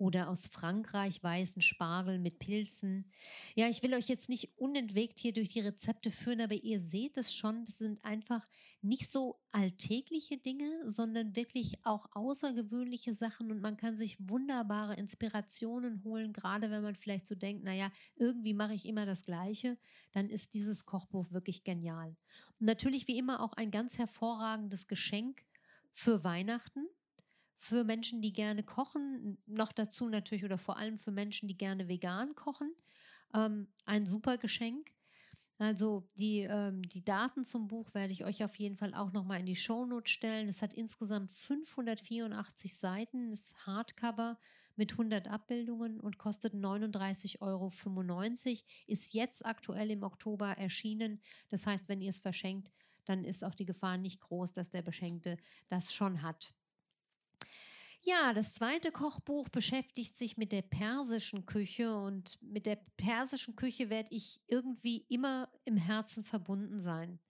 oder 0.00 0.30
aus 0.30 0.48
Frankreich 0.48 1.22
weißen 1.22 1.60
Spargel 1.60 2.18
mit 2.18 2.38
Pilzen. 2.38 3.12
Ja, 3.54 3.68
ich 3.68 3.82
will 3.82 3.92
euch 3.92 4.08
jetzt 4.08 4.30
nicht 4.30 4.58
unentwegt 4.58 5.18
hier 5.18 5.34
durch 5.34 5.48
die 5.48 5.60
Rezepte 5.60 6.10
führen, 6.10 6.40
aber 6.40 6.54
ihr 6.54 6.80
seht 6.80 7.18
es 7.18 7.34
schon, 7.34 7.66
das 7.66 7.78
sind 7.78 8.02
einfach 8.02 8.46
nicht 8.80 9.10
so 9.10 9.38
alltägliche 9.52 10.38
Dinge, 10.38 10.70
sondern 10.86 11.36
wirklich 11.36 11.84
auch 11.84 12.06
außergewöhnliche 12.12 13.12
Sachen 13.12 13.52
und 13.52 13.60
man 13.60 13.76
kann 13.76 13.94
sich 13.94 14.16
wunderbare 14.18 14.94
Inspirationen 14.94 16.02
holen, 16.02 16.32
gerade 16.32 16.70
wenn 16.70 16.82
man 16.82 16.94
vielleicht 16.94 17.26
so 17.26 17.34
denkt, 17.34 17.62
naja, 17.62 17.92
irgendwie 18.16 18.54
mache 18.54 18.72
ich 18.72 18.86
immer 18.86 19.04
das 19.04 19.22
Gleiche, 19.22 19.76
dann 20.12 20.30
ist 20.30 20.54
dieses 20.54 20.86
Kochbuch 20.86 21.30
wirklich 21.32 21.62
genial. 21.62 22.16
Und 22.58 22.66
natürlich 22.66 23.06
wie 23.06 23.18
immer 23.18 23.42
auch 23.42 23.52
ein 23.52 23.70
ganz 23.70 23.98
hervorragendes 23.98 24.88
Geschenk 24.88 25.44
für 25.92 26.24
Weihnachten 26.24 26.86
für 27.60 27.84
Menschen, 27.84 28.22
die 28.22 28.32
gerne 28.32 28.62
kochen, 28.62 29.36
noch 29.46 29.70
dazu 29.70 30.08
natürlich 30.08 30.46
oder 30.46 30.56
vor 30.56 30.78
allem 30.78 30.96
für 30.96 31.10
Menschen, 31.10 31.46
die 31.46 31.58
gerne 31.58 31.88
vegan 31.88 32.34
kochen. 32.34 32.74
Ähm, 33.34 33.68
ein 33.84 34.06
super 34.06 34.38
Geschenk. 34.38 34.92
Also 35.58 36.06
die, 36.16 36.38
ähm, 36.38 36.80
die 36.88 37.04
Daten 37.04 37.44
zum 37.44 37.68
Buch 37.68 37.92
werde 37.92 38.14
ich 38.14 38.24
euch 38.24 38.42
auf 38.42 38.56
jeden 38.56 38.76
Fall 38.76 38.94
auch 38.94 39.12
nochmal 39.12 39.40
in 39.40 39.46
die 39.46 39.56
Shownotes 39.56 40.10
stellen. 40.10 40.48
Es 40.48 40.62
hat 40.62 40.72
insgesamt 40.72 41.32
584 41.32 42.74
Seiten, 42.74 43.30
ist 43.30 43.54
Hardcover 43.66 44.38
mit 44.76 44.92
100 44.92 45.28
Abbildungen 45.28 46.00
und 46.00 46.16
kostet 46.16 46.54
39,95 46.54 47.40
Euro. 47.42 47.70
Ist 48.86 49.12
jetzt 49.12 49.44
aktuell 49.44 49.90
im 49.90 50.02
Oktober 50.02 50.52
erschienen. 50.52 51.20
Das 51.50 51.66
heißt, 51.66 51.90
wenn 51.90 52.00
ihr 52.00 52.08
es 52.08 52.20
verschenkt, 52.20 52.72
dann 53.04 53.22
ist 53.22 53.44
auch 53.44 53.54
die 53.54 53.66
Gefahr 53.66 53.98
nicht 53.98 54.22
groß, 54.22 54.54
dass 54.54 54.70
der 54.70 54.80
Beschenkte 54.80 55.36
das 55.68 55.92
schon 55.92 56.22
hat. 56.22 56.54
Ja, 58.02 58.32
das 58.32 58.54
zweite 58.54 58.92
Kochbuch 58.92 59.50
beschäftigt 59.50 60.16
sich 60.16 60.38
mit 60.38 60.52
der 60.52 60.62
persischen 60.62 61.44
Küche 61.44 61.94
und 61.94 62.40
mit 62.40 62.64
der 62.64 62.76
persischen 62.96 63.56
Küche 63.56 63.90
werde 63.90 64.08
ich 64.10 64.40
irgendwie 64.46 65.04
immer 65.10 65.50
im 65.64 65.76
Herzen 65.76 66.24
verbunden 66.24 66.80
sein, 66.80 67.20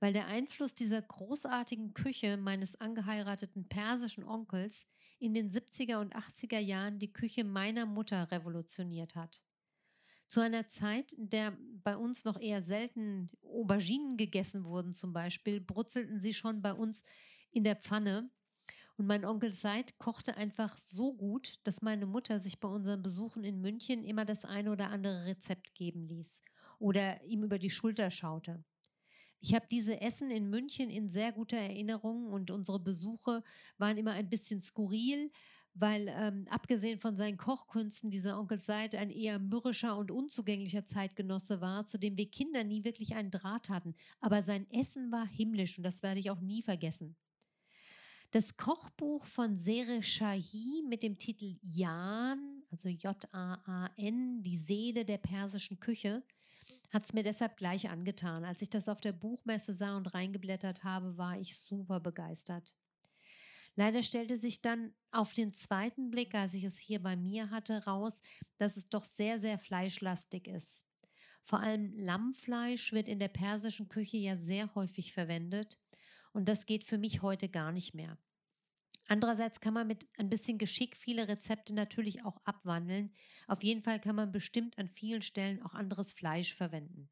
weil 0.00 0.12
der 0.12 0.26
Einfluss 0.26 0.74
dieser 0.74 1.00
großartigen 1.00 1.94
Küche 1.94 2.36
meines 2.36 2.78
angeheirateten 2.78 3.68
persischen 3.68 4.24
Onkels 4.24 4.86
in 5.18 5.32
den 5.32 5.50
70er 5.50 5.98
und 6.00 6.14
80er 6.14 6.58
Jahren 6.58 6.98
die 6.98 7.12
Küche 7.12 7.44
meiner 7.44 7.86
Mutter 7.86 8.30
revolutioniert 8.30 9.14
hat. 9.14 9.42
Zu 10.28 10.40
einer 10.40 10.68
Zeit, 10.68 11.12
in 11.14 11.30
der 11.30 11.56
bei 11.84 11.96
uns 11.96 12.26
noch 12.26 12.38
eher 12.38 12.60
selten 12.60 13.30
Auberginen 13.42 14.18
gegessen 14.18 14.66
wurden 14.66 14.92
zum 14.92 15.14
Beispiel, 15.14 15.60
brutzelten 15.60 16.20
sie 16.20 16.34
schon 16.34 16.60
bei 16.60 16.74
uns 16.74 17.02
in 17.50 17.64
der 17.64 17.76
Pfanne 17.76 18.30
und 19.02 19.08
mein 19.08 19.24
Onkel 19.24 19.52
Seid 19.52 19.98
kochte 19.98 20.36
einfach 20.36 20.78
so 20.78 21.12
gut, 21.12 21.58
dass 21.64 21.82
meine 21.82 22.06
Mutter 22.06 22.38
sich 22.38 22.60
bei 22.60 22.68
unseren 22.68 23.02
Besuchen 23.02 23.42
in 23.42 23.60
München 23.60 24.04
immer 24.04 24.24
das 24.24 24.44
eine 24.44 24.70
oder 24.70 24.90
andere 24.90 25.26
Rezept 25.26 25.74
geben 25.74 26.06
ließ 26.06 26.40
oder 26.78 27.20
ihm 27.24 27.42
über 27.42 27.58
die 27.58 27.70
Schulter 27.70 28.12
schaute. 28.12 28.62
Ich 29.40 29.54
habe 29.54 29.66
diese 29.68 30.00
Essen 30.00 30.30
in 30.30 30.50
München 30.50 30.88
in 30.88 31.08
sehr 31.08 31.32
guter 31.32 31.56
Erinnerung 31.56 32.28
und 32.28 32.52
unsere 32.52 32.78
Besuche 32.78 33.42
waren 33.76 33.96
immer 33.96 34.12
ein 34.12 34.30
bisschen 34.30 34.60
skurril, 34.60 35.32
weil 35.74 36.06
ähm, 36.08 36.44
abgesehen 36.48 37.00
von 37.00 37.16
seinen 37.16 37.38
Kochkünsten 37.38 38.12
dieser 38.12 38.38
Onkel 38.38 38.60
Seid 38.60 38.94
ein 38.94 39.10
eher 39.10 39.40
mürrischer 39.40 39.98
und 39.98 40.12
unzugänglicher 40.12 40.84
Zeitgenosse 40.84 41.60
war, 41.60 41.86
zu 41.86 41.98
dem 41.98 42.16
wir 42.16 42.30
Kinder 42.30 42.62
nie 42.62 42.84
wirklich 42.84 43.16
einen 43.16 43.32
Draht 43.32 43.68
hatten. 43.68 43.96
Aber 44.20 44.42
sein 44.42 44.70
Essen 44.70 45.10
war 45.10 45.26
himmlisch 45.26 45.76
und 45.76 45.82
das 45.82 46.04
werde 46.04 46.20
ich 46.20 46.30
auch 46.30 46.40
nie 46.40 46.62
vergessen. 46.62 47.16
Das 48.32 48.56
Kochbuch 48.56 49.26
von 49.26 49.58
Sere 49.58 50.02
Shahi 50.02 50.82
mit 50.88 51.02
dem 51.02 51.18
Titel 51.18 51.58
Jan, 51.60 52.62
also 52.70 52.88
J-A-A-N, 52.88 54.42
die 54.42 54.56
Seele 54.56 55.04
der 55.04 55.18
persischen 55.18 55.78
Küche, 55.80 56.24
hat 56.94 57.04
es 57.04 57.12
mir 57.12 57.24
deshalb 57.24 57.58
gleich 57.58 57.90
angetan. 57.90 58.46
Als 58.46 58.62
ich 58.62 58.70
das 58.70 58.88
auf 58.88 59.02
der 59.02 59.12
Buchmesse 59.12 59.74
sah 59.74 59.98
und 59.98 60.14
reingeblättert 60.14 60.82
habe, 60.82 61.18
war 61.18 61.38
ich 61.38 61.58
super 61.58 62.00
begeistert. 62.00 62.72
Leider 63.76 64.02
stellte 64.02 64.38
sich 64.38 64.62
dann 64.62 64.94
auf 65.10 65.34
den 65.34 65.52
zweiten 65.52 66.10
Blick, 66.10 66.34
als 66.34 66.54
ich 66.54 66.64
es 66.64 66.78
hier 66.78 67.02
bei 67.02 67.16
mir 67.16 67.50
hatte, 67.50 67.84
raus, 67.84 68.22
dass 68.56 68.78
es 68.78 68.86
doch 68.86 69.04
sehr, 69.04 69.38
sehr 69.40 69.58
fleischlastig 69.58 70.48
ist. 70.48 70.86
Vor 71.44 71.60
allem 71.60 71.94
Lammfleisch 71.98 72.94
wird 72.94 73.08
in 73.08 73.18
der 73.18 73.28
persischen 73.28 73.90
Küche 73.90 74.16
ja 74.16 74.36
sehr 74.36 74.74
häufig 74.74 75.12
verwendet 75.12 75.76
und 76.32 76.48
das 76.48 76.66
geht 76.66 76.84
für 76.84 76.98
mich 76.98 77.22
heute 77.22 77.48
gar 77.48 77.72
nicht 77.72 77.94
mehr. 77.94 78.18
Andererseits 79.06 79.60
kann 79.60 79.74
man 79.74 79.86
mit 79.86 80.06
ein 80.18 80.30
bisschen 80.30 80.58
Geschick 80.58 80.96
viele 80.96 81.28
Rezepte 81.28 81.74
natürlich 81.74 82.24
auch 82.24 82.38
abwandeln. 82.44 83.12
Auf 83.46 83.62
jeden 83.62 83.82
Fall 83.82 84.00
kann 84.00 84.16
man 84.16 84.32
bestimmt 84.32 84.78
an 84.78 84.88
vielen 84.88 85.22
Stellen 85.22 85.62
auch 85.62 85.74
anderes 85.74 86.12
Fleisch 86.12 86.54
verwenden. 86.54 87.08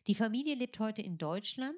Die 0.08 0.16
Familie 0.16 0.56
lebt 0.56 0.80
heute 0.80 1.02
in 1.02 1.18
Deutschland 1.18 1.76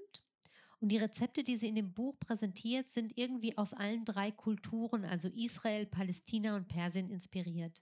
und 0.79 0.89
die 0.89 0.97
Rezepte, 0.97 1.43
die 1.43 1.57
sie 1.57 1.69
in 1.69 1.75
dem 1.75 1.93
Buch 1.93 2.19
präsentiert, 2.19 2.89
sind 2.89 3.13
irgendwie 3.15 3.57
aus 3.57 3.73
allen 3.73 4.05
drei 4.05 4.31
Kulturen, 4.31 5.05
also 5.05 5.29
Israel, 5.29 5.85
Palästina 5.85 6.55
und 6.55 6.67
Persien, 6.67 7.09
inspiriert. 7.09 7.81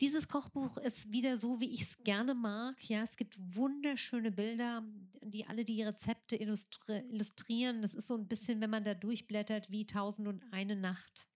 Dieses 0.00 0.28
Kochbuch 0.28 0.76
ist 0.76 1.10
wieder 1.10 1.36
so, 1.36 1.60
wie 1.60 1.72
ich 1.72 1.82
es 1.82 1.98
gerne 2.04 2.34
mag. 2.34 2.88
Ja, 2.88 3.02
es 3.02 3.16
gibt 3.16 3.36
wunderschöne 3.56 4.30
Bilder, 4.30 4.84
die 5.22 5.44
alle 5.46 5.64
die 5.64 5.82
Rezepte 5.82 6.36
illustri 6.36 7.00
illustrieren. 7.10 7.82
Das 7.82 7.94
ist 7.94 8.06
so 8.06 8.14
ein 8.14 8.28
bisschen, 8.28 8.60
wenn 8.60 8.70
man 8.70 8.84
da 8.84 8.94
durchblättert, 8.94 9.72
wie 9.72 9.86
Tausend 9.86 10.28
und 10.28 10.44
eine 10.52 10.76
Nacht. 10.76 11.26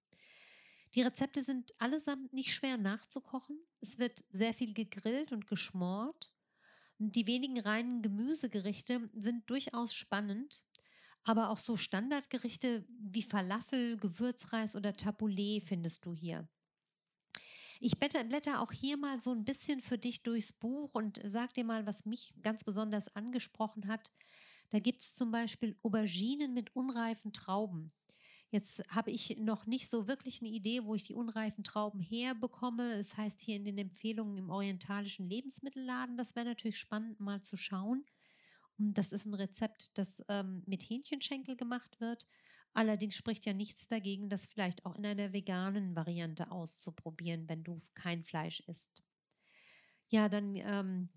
Die 0.94 1.02
Rezepte 1.02 1.42
sind 1.42 1.72
allesamt 1.78 2.32
nicht 2.32 2.54
schwer 2.54 2.76
nachzukochen. 2.76 3.58
Es 3.80 3.98
wird 3.98 4.22
sehr 4.30 4.54
viel 4.54 4.74
gegrillt 4.74 5.32
und 5.32 5.48
geschmort. 5.48 6.30
Die 6.98 7.26
wenigen 7.26 7.58
reinen 7.58 8.00
Gemüsegerichte 8.00 9.10
sind 9.14 9.50
durchaus 9.50 9.92
spannend, 9.92 10.62
aber 11.24 11.50
auch 11.50 11.58
so 11.58 11.76
Standardgerichte 11.76 12.84
wie 13.00 13.22
Falafel, 13.22 13.96
Gewürzreis 13.96 14.76
oder 14.76 14.96
Tabbouleh 14.96 15.60
findest 15.60 16.06
du 16.06 16.14
hier. 16.14 16.48
Ich 17.84 17.98
blätter 17.98 18.60
auch 18.60 18.70
hier 18.70 18.96
mal 18.96 19.20
so 19.20 19.32
ein 19.32 19.44
bisschen 19.44 19.80
für 19.80 19.98
dich 19.98 20.22
durchs 20.22 20.52
Buch 20.52 20.94
und 20.94 21.18
sag 21.24 21.52
dir 21.54 21.64
mal, 21.64 21.84
was 21.84 22.06
mich 22.06 22.32
ganz 22.40 22.62
besonders 22.62 23.16
angesprochen 23.16 23.88
hat. 23.88 24.12
Da 24.70 24.78
gibt 24.78 25.00
es 25.00 25.16
zum 25.16 25.32
Beispiel 25.32 25.76
Auberginen 25.82 26.54
mit 26.54 26.76
unreifen 26.76 27.32
Trauben. 27.32 27.90
Jetzt 28.52 28.84
habe 28.90 29.10
ich 29.10 29.36
noch 29.36 29.66
nicht 29.66 29.88
so 29.88 30.06
wirklich 30.06 30.42
eine 30.42 30.50
Idee, 30.50 30.84
wo 30.84 30.94
ich 30.94 31.08
die 31.08 31.14
unreifen 31.14 31.64
Trauben 31.64 31.98
herbekomme. 31.98 32.92
Es 32.92 33.16
heißt 33.16 33.40
hier 33.40 33.56
in 33.56 33.64
den 33.64 33.78
Empfehlungen 33.78 34.36
im 34.36 34.50
orientalischen 34.50 35.28
Lebensmittelladen. 35.28 36.16
Das 36.16 36.36
wäre 36.36 36.46
natürlich 36.46 36.78
spannend 36.78 37.18
mal 37.18 37.42
zu 37.42 37.56
schauen. 37.56 38.04
Das 38.78 39.10
ist 39.10 39.26
ein 39.26 39.34
Rezept, 39.34 39.98
das 39.98 40.22
ähm, 40.28 40.62
mit 40.66 40.84
Hähnchenschenkel 40.84 41.56
gemacht 41.56 41.98
wird. 41.98 42.28
Allerdings 42.74 43.14
spricht 43.14 43.44
ja 43.44 43.52
nichts 43.52 43.86
dagegen, 43.86 44.28
das 44.28 44.46
vielleicht 44.46 44.86
auch 44.86 44.96
in 44.96 45.04
einer 45.04 45.32
veganen 45.32 45.94
Variante 45.94 46.50
auszuprobieren, 46.50 47.48
wenn 47.48 47.64
du 47.64 47.76
kein 47.94 48.22
Fleisch 48.22 48.60
isst. 48.60 49.02
Ja, 50.08 50.28
dann 50.28 50.56
ähm, 50.56 51.08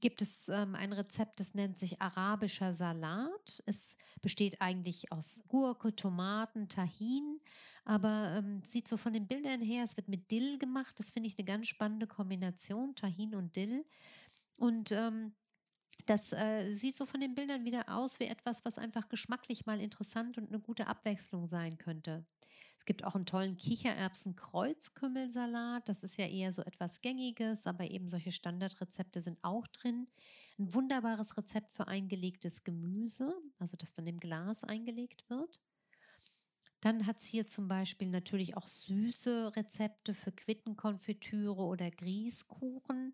gibt 0.00 0.22
es 0.22 0.48
ähm, 0.48 0.74
ein 0.74 0.92
Rezept, 0.92 1.40
das 1.40 1.54
nennt 1.54 1.78
sich 1.78 2.00
arabischer 2.00 2.72
Salat. 2.72 3.62
Es 3.66 3.96
besteht 4.22 4.60
eigentlich 4.60 5.12
aus 5.12 5.44
Gurke, 5.48 5.94
Tomaten, 5.94 6.68
Tahin, 6.68 7.40
aber 7.84 8.36
ähm, 8.38 8.62
sieht 8.64 8.88
so 8.88 8.96
von 8.96 9.12
den 9.12 9.26
Bildern 9.26 9.60
her, 9.60 9.84
es 9.84 9.96
wird 9.96 10.08
mit 10.08 10.30
Dill 10.30 10.58
gemacht. 10.58 10.98
Das 10.98 11.10
finde 11.10 11.28
ich 11.28 11.38
eine 11.38 11.44
ganz 11.44 11.68
spannende 11.68 12.06
Kombination, 12.06 12.94
Tahin 12.94 13.34
und 13.34 13.56
Dill. 13.56 13.84
Und 14.56 14.92
ähm, 14.92 15.32
das 16.06 16.32
äh, 16.32 16.72
sieht 16.72 16.96
so 16.96 17.06
von 17.06 17.20
den 17.20 17.34
Bildern 17.34 17.64
wieder 17.64 17.88
aus 17.88 18.20
wie 18.20 18.24
etwas, 18.24 18.64
was 18.64 18.78
einfach 18.78 19.08
geschmacklich 19.08 19.66
mal 19.66 19.80
interessant 19.80 20.38
und 20.38 20.48
eine 20.48 20.60
gute 20.60 20.86
Abwechslung 20.86 21.48
sein 21.48 21.78
könnte. 21.78 22.24
Es 22.80 22.86
gibt 22.86 23.04
auch 23.04 23.14
einen 23.14 23.26
tollen 23.26 23.58
Kichererbsen-Kreuzkümmelsalat. 23.58 25.86
Das 25.86 26.02
ist 26.02 26.16
ja 26.16 26.26
eher 26.26 26.50
so 26.50 26.62
etwas 26.62 27.02
Gängiges, 27.02 27.66
aber 27.66 27.90
eben 27.90 28.08
solche 28.08 28.32
Standardrezepte 28.32 29.20
sind 29.20 29.38
auch 29.42 29.66
drin. 29.66 30.08
Ein 30.58 30.72
wunderbares 30.72 31.36
Rezept 31.36 31.74
für 31.74 31.88
eingelegtes 31.88 32.64
Gemüse, 32.64 33.34
also 33.58 33.76
das 33.76 33.92
dann 33.92 34.06
im 34.06 34.18
Glas 34.18 34.64
eingelegt 34.64 35.28
wird. 35.28 35.60
Dann 36.80 37.06
hat 37.06 37.18
es 37.18 37.26
hier 37.26 37.46
zum 37.46 37.68
Beispiel 37.68 38.08
natürlich 38.08 38.56
auch 38.56 38.66
süße 38.66 39.54
Rezepte 39.56 40.14
für 40.14 40.32
Quittenkonfitüre 40.32 41.62
oder 41.62 41.90
Grießkuchen. 41.90 43.12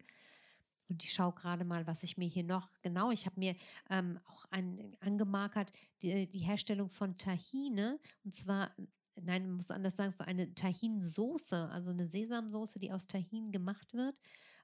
Und 0.88 1.03
ich 1.03 1.12
schaue 1.12 1.33
gerade 1.33 1.64
mal, 1.64 1.87
was 1.87 2.03
ich 2.03 2.16
mir 2.16 2.29
hier 2.29 2.44
noch 2.44 2.68
genau, 2.83 3.11
ich 3.11 3.27
habe 3.27 3.38
mir 3.40 3.57
ähm, 3.90 4.20
auch 4.27 4.44
ein, 4.51 4.96
angemarkert, 5.01 5.72
die, 6.03 6.29
die 6.29 6.38
Herstellung 6.38 6.90
von 6.90 7.16
Tahine. 7.16 7.99
Und 8.25 8.35
zwar 8.35 8.70
nein, 9.22 9.46
man 9.46 9.57
muss 9.57 9.70
anders 9.70 9.96
sagen, 9.96 10.12
für 10.12 10.27
eine 10.27 10.55
Tahin-Soße, 10.55 11.68
also 11.70 11.90
eine 11.90 12.07
Sesamsoße, 12.07 12.79
die 12.79 12.92
aus 12.92 13.07
Tahin 13.07 13.51
gemacht 13.53 13.94
wird. 13.94 14.14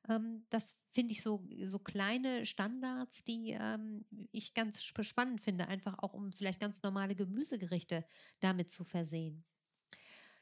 Ähm, 0.08 0.44
das 0.50 0.82
finde 0.90 1.12
ich 1.12 1.22
so, 1.22 1.46
so 1.64 1.78
kleine 1.78 2.44
Standards, 2.44 3.24
die 3.24 3.56
ähm, 3.58 4.04
ich 4.32 4.54
ganz 4.54 4.82
spannend 4.82 5.40
finde, 5.40 5.68
einfach 5.68 5.98
auch 5.98 6.12
um 6.12 6.32
vielleicht 6.32 6.60
ganz 6.60 6.82
normale 6.82 7.14
Gemüsegerichte 7.14 8.04
damit 8.40 8.70
zu 8.70 8.84
versehen. 8.84 9.44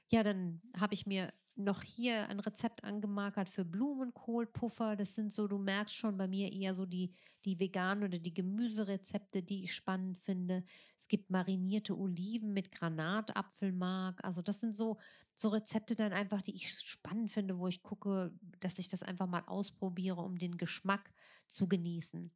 Ja, 0.08 0.22
dann 0.22 0.60
habe 0.78 0.94
ich 0.94 1.06
mir 1.06 1.32
noch 1.56 1.82
hier 1.82 2.28
ein 2.28 2.40
Rezept 2.40 2.84
angemarkert 2.84 3.48
für 3.48 3.64
Blumenkohlpuffer. 3.64 4.96
Das 4.96 5.14
sind 5.14 5.32
so, 5.32 5.48
du 5.48 5.58
merkst 5.58 5.94
schon 5.94 6.16
bei 6.16 6.28
mir 6.28 6.52
eher 6.52 6.74
so 6.74 6.86
die, 6.86 7.12
die 7.44 7.58
veganen 7.58 8.04
oder 8.04 8.18
die 8.18 8.34
Gemüserezepte, 8.34 9.42
die 9.42 9.64
ich 9.64 9.74
spannend 9.74 10.18
finde. 10.18 10.64
Es 10.96 11.08
gibt 11.08 11.30
marinierte 11.30 11.98
Oliven 11.98 12.52
mit 12.52 12.70
Granatapfelmark. 12.72 14.24
Also 14.24 14.42
das 14.42 14.60
sind 14.60 14.76
so, 14.76 14.98
so 15.34 15.48
Rezepte 15.48 15.96
dann 15.96 16.12
einfach, 16.12 16.42
die 16.42 16.54
ich 16.54 16.72
spannend 16.72 17.30
finde, 17.30 17.58
wo 17.58 17.66
ich 17.68 17.82
gucke, 17.82 18.32
dass 18.60 18.78
ich 18.78 18.88
das 18.88 19.02
einfach 19.02 19.26
mal 19.26 19.42
ausprobiere, 19.46 20.20
um 20.20 20.38
den 20.38 20.56
Geschmack 20.56 21.12
zu 21.48 21.68
genießen. 21.68 22.30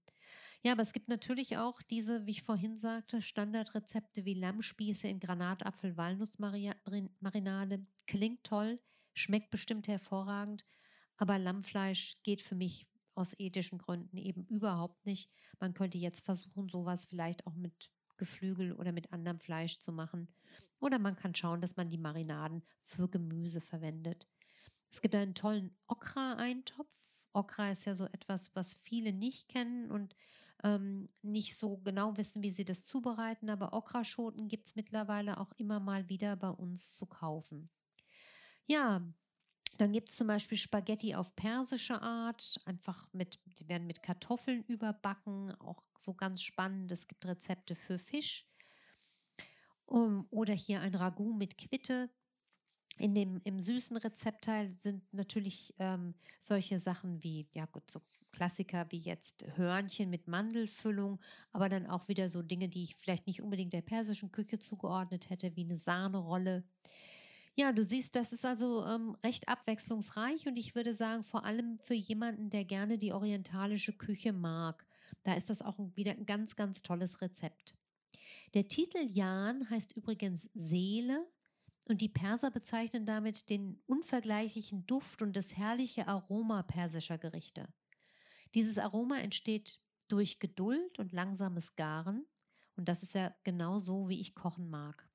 Ja, 0.62 0.72
aber 0.72 0.82
es 0.82 0.94
gibt 0.94 1.08
natürlich 1.08 1.58
auch 1.58 1.82
diese, 1.82 2.26
wie 2.26 2.32
ich 2.32 2.42
vorhin 2.42 2.78
sagte, 2.78 3.20
Standardrezepte 3.20 4.24
wie 4.24 4.34
Lammspieße 4.34 5.08
in 5.08 5.20
Granatapfel-Walnussmarinade. 5.20 7.84
Klingt 8.06 8.44
toll, 8.44 8.80
schmeckt 9.14 9.50
bestimmt 9.50 9.88
hervorragend, 9.88 10.64
aber 11.16 11.38
Lammfleisch 11.38 12.18
geht 12.22 12.42
für 12.42 12.54
mich 12.54 12.86
aus 13.14 13.38
ethischen 13.38 13.78
Gründen 13.78 14.16
eben 14.16 14.44
überhaupt 14.46 15.06
nicht. 15.06 15.30
Man 15.60 15.74
könnte 15.74 15.98
jetzt 15.98 16.24
versuchen, 16.24 16.68
sowas 16.68 17.06
vielleicht 17.06 17.46
auch 17.46 17.54
mit 17.54 17.90
Geflügel 18.16 18.72
oder 18.72 18.92
mit 18.92 19.12
anderem 19.12 19.38
Fleisch 19.38 19.78
zu 19.78 19.92
machen. 19.92 20.28
Oder 20.80 20.98
man 20.98 21.16
kann 21.16 21.34
schauen, 21.34 21.60
dass 21.60 21.76
man 21.76 21.88
die 21.88 21.98
Marinaden 21.98 22.62
für 22.80 23.08
Gemüse 23.08 23.60
verwendet. 23.60 24.28
Es 24.90 25.00
gibt 25.00 25.14
einen 25.14 25.34
tollen 25.34 25.76
Okra-Eintopf. 25.86 26.94
Okra 27.32 27.70
ist 27.70 27.84
ja 27.84 27.94
so 27.94 28.06
etwas, 28.06 28.54
was 28.54 28.74
viele 28.74 29.12
nicht 29.12 29.48
kennen 29.48 29.90
und 29.90 30.14
ähm, 30.62 31.08
nicht 31.22 31.56
so 31.56 31.78
genau 31.78 32.16
wissen, 32.16 32.42
wie 32.42 32.50
sie 32.50 32.64
das 32.64 32.84
zubereiten, 32.84 33.50
aber 33.50 33.72
Okraschoten 33.72 34.48
gibt 34.48 34.66
es 34.66 34.76
mittlerweile 34.76 35.38
auch 35.38 35.52
immer 35.56 35.80
mal 35.80 36.08
wieder 36.08 36.36
bei 36.36 36.50
uns 36.50 36.94
zu 36.94 37.06
kaufen. 37.06 37.70
Ja, 38.66 39.02
dann 39.78 39.92
gibt 39.92 40.08
es 40.08 40.16
zum 40.16 40.28
Beispiel 40.28 40.56
Spaghetti 40.56 41.14
auf 41.14 41.34
persische 41.34 42.00
Art, 42.00 42.60
einfach 42.64 43.08
mit, 43.12 43.40
die 43.58 43.68
werden 43.68 43.86
mit 43.86 44.02
Kartoffeln 44.02 44.62
überbacken, 44.64 45.52
auch 45.60 45.82
so 45.96 46.14
ganz 46.14 46.42
spannend. 46.42 46.92
Es 46.92 47.08
gibt 47.08 47.26
Rezepte 47.26 47.74
für 47.74 47.98
Fisch. 47.98 48.46
Um, 49.86 50.26
oder 50.30 50.54
hier 50.54 50.80
ein 50.80 50.94
Ragout 50.94 51.34
mit 51.34 51.58
Quitte. 51.58 52.08
In 53.00 53.14
dem, 53.14 53.40
Im 53.42 53.58
süßen 53.58 53.96
Rezeptteil 53.96 54.70
sind 54.78 55.02
natürlich 55.12 55.74
ähm, 55.78 56.14
solche 56.38 56.78
Sachen 56.78 57.22
wie, 57.24 57.48
ja 57.52 57.66
gut, 57.66 57.90
so 57.90 58.00
Klassiker 58.30 58.86
wie 58.90 58.98
jetzt 58.98 59.44
Hörnchen 59.56 60.10
mit 60.10 60.28
Mandelfüllung, 60.28 61.20
aber 61.52 61.68
dann 61.68 61.86
auch 61.86 62.06
wieder 62.08 62.28
so 62.28 62.42
Dinge, 62.42 62.68
die 62.68 62.84
ich 62.84 62.94
vielleicht 62.94 63.26
nicht 63.26 63.42
unbedingt 63.42 63.72
der 63.72 63.82
persischen 63.82 64.30
Küche 64.30 64.60
zugeordnet 64.60 65.28
hätte, 65.30 65.54
wie 65.56 65.64
eine 65.64 65.76
Sahnerolle. 65.76 66.64
Ja, 67.56 67.72
du 67.72 67.84
siehst, 67.84 68.16
das 68.16 68.32
ist 68.32 68.44
also 68.44 68.84
ähm, 68.84 69.16
recht 69.24 69.48
abwechslungsreich 69.48 70.48
und 70.48 70.56
ich 70.56 70.74
würde 70.74 70.92
sagen, 70.92 71.22
vor 71.22 71.44
allem 71.44 71.78
für 71.78 71.94
jemanden, 71.94 72.50
der 72.50 72.64
gerne 72.64 72.98
die 72.98 73.12
orientalische 73.12 73.92
Küche 73.92 74.32
mag. 74.32 74.84
Da 75.22 75.34
ist 75.34 75.50
das 75.50 75.62
auch 75.62 75.78
wieder 75.94 76.12
ein 76.12 76.26
ganz, 76.26 76.56
ganz 76.56 76.82
tolles 76.82 77.22
Rezept. 77.22 77.76
Der 78.54 78.66
Titel 78.66 78.98
Jan 79.08 79.70
heißt 79.70 79.96
übrigens 79.96 80.50
Seele 80.54 81.28
und 81.88 82.00
die 82.00 82.08
Perser 82.08 82.50
bezeichnen 82.50 83.06
damit 83.06 83.50
den 83.50 83.80
unvergleichlichen 83.86 84.86
Duft 84.86 85.22
und 85.22 85.36
das 85.36 85.56
herrliche 85.56 86.08
Aroma 86.08 86.64
persischer 86.64 87.18
Gerichte. 87.18 87.68
Dieses 88.54 88.78
Aroma 88.78 89.18
entsteht 89.18 89.78
durch 90.08 90.38
Geduld 90.38 90.98
und 90.98 91.12
langsames 91.12 91.76
Garen. 91.76 92.26
Und 92.76 92.88
das 92.88 93.02
ist 93.02 93.14
ja 93.14 93.34
genau 93.44 93.78
so, 93.78 94.08
wie 94.08 94.20
ich 94.20 94.34
kochen 94.34 94.68
mag. 94.68 95.08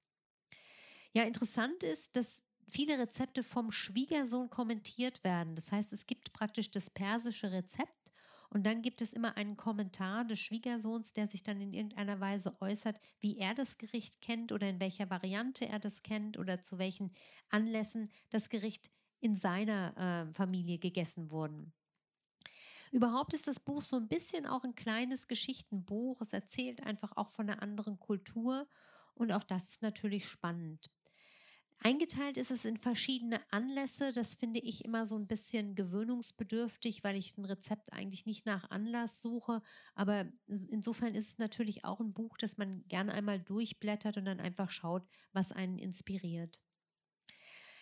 Ja, 1.14 1.24
interessant 1.24 1.84
ist, 1.84 2.16
dass 2.16 2.44
viele 2.68 2.98
Rezepte 3.00 3.44
vom 3.44 3.72
Schwiegersohn 3.72 4.50
kommentiert 4.50 5.24
werden. 5.24 5.56
Das 5.56 5.72
heißt, 5.72 5.92
es 5.94 6.06
gibt 6.06 6.34
praktisch 6.34 6.70
das 6.72 6.90
persische 6.92 7.52
Rezept 7.52 8.12
und 8.52 8.66
dann 8.66 8.82
gibt 8.82 9.02
es 9.02 9.14
immer 9.14 9.38
einen 9.38 9.58
Kommentar 9.58 10.26
des 10.26 10.40
Schwiegersohns, 10.40 11.14
der 11.14 11.28
sich 11.28 11.44
dann 11.44 11.62
in 11.62 11.74
irgendeiner 11.74 12.20
Weise 12.20 12.60
äußert, 12.62 13.00
wie 13.20 13.38
er 13.38 13.54
das 13.54 13.78
Gericht 13.78 14.22
kennt 14.22 14.52
oder 14.52 14.70
in 14.70 14.80
welcher 14.80 15.10
Variante 15.10 15.68
er 15.68 15.80
das 15.80 16.04
kennt 16.04 16.38
oder 16.38 16.62
zu 16.62 16.78
welchen 16.80 17.12
Anlässen 17.50 18.12
das 18.30 18.50
Gericht 18.50 18.92
in 19.20 19.36
seiner 19.36 20.30
äh, 20.30 20.34
Familie 20.34 20.80
gegessen 20.80 21.32
wurden. 21.32 21.74
Überhaupt 22.92 23.34
ist 23.34 23.48
das 23.48 23.60
Buch 23.60 23.82
so 23.84 23.96
ein 23.98 24.08
bisschen 24.08 24.46
auch 24.46 24.64
ein 24.64 24.76
kleines 24.76 25.28
Geschichtenbuch. 25.28 26.22
Es 26.22 26.34
erzählt 26.34 26.84
einfach 26.84 27.14
auch 27.18 27.30
von 27.30 27.50
einer 27.50 27.62
anderen 27.64 28.00
Kultur 28.00 28.68
und 29.16 29.32
auch 29.32 29.44
das 29.44 29.70
ist 29.70 29.82
natürlich 29.82 30.28
spannend. 30.28 30.99
Eingeteilt 31.82 32.38
ist 32.38 32.52
es 32.52 32.66
in 32.66 32.76
verschiedene 32.76 33.40
Anlässe. 33.52 34.12
Das 34.12 34.36
finde 34.36 34.60
ich 34.60 34.84
immer 34.84 35.06
so 35.06 35.16
ein 35.16 35.28
bisschen 35.28 35.76
gewöhnungsbedürftig, 35.76 37.06
weil 37.06 37.16
ich 37.16 37.38
ein 37.38 37.46
Rezept 37.46 37.94
eigentlich 37.94 38.26
nicht 38.26 38.46
nach 38.46 38.70
Anlass 38.70 39.22
suche. 39.22 39.62
Aber 39.96 40.26
insofern 40.48 41.16
ist 41.16 41.30
es 41.30 41.38
natürlich 41.38 41.86
auch 41.86 42.02
ein 42.02 42.12
Buch, 42.12 42.38
das 42.38 42.58
man 42.58 42.86
gerne 42.90 43.14
einmal 43.14 43.40
durchblättert 43.40 44.18
und 44.18 44.26
dann 44.26 44.42
einfach 44.42 44.70
schaut, 44.70 45.08
was 45.32 45.54
einen 45.54 45.78
inspiriert. 45.80 46.60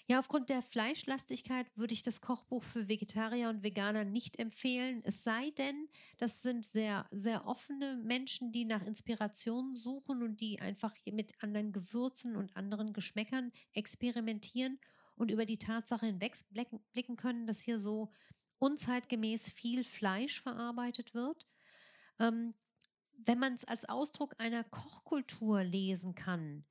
Ja, 0.09 0.19
aufgrund 0.19 0.49
der 0.49 0.61
Fleischlastigkeit 0.61 1.67
würde 1.75 1.93
ich 1.93 2.01
das 2.01 2.21
Kochbuch 2.21 2.63
für 2.63 2.87
Vegetarier 2.87 3.49
und 3.49 3.61
Veganer 3.61 4.05
nicht 4.05 4.39
empfehlen. 4.39 5.01
Es 5.03 5.23
sei 5.23 5.51
denn, 5.57 5.89
das 6.17 6.41
sind 6.41 6.65
sehr, 6.65 7.05
sehr 7.11 7.45
offene 7.45 7.97
Menschen, 8.05 8.53
die 8.53 8.63
nach 8.63 8.81
Inspirationen 8.85 9.75
suchen 9.75 10.23
und 10.23 10.39
die 10.39 10.61
einfach 10.61 10.95
mit 11.11 11.33
anderen 11.43 11.73
Gewürzen 11.73 12.37
und 12.37 12.55
anderen 12.55 12.93
Geschmäckern 12.93 13.51
experimentieren 13.73 14.79
und 15.15 15.29
über 15.29 15.45
die 15.45 15.59
Tatsache 15.59 16.05
hinwegblicken 16.05 17.17
können, 17.17 17.45
dass 17.45 17.59
hier 17.59 17.81
so 17.81 18.09
unzeitgemäß 18.59 19.51
viel 19.51 19.83
Fleisch 19.83 20.39
verarbeitet 20.39 21.15
wird. 21.15 21.45
Ähm, 22.17 22.53
wenn 23.17 23.39
man 23.39 23.53
es 23.53 23.65
als 23.65 23.89
Ausdruck 23.89 24.35
einer 24.37 24.63
Kochkultur 24.63 25.65
lesen 25.65 26.15
kann, 26.15 26.65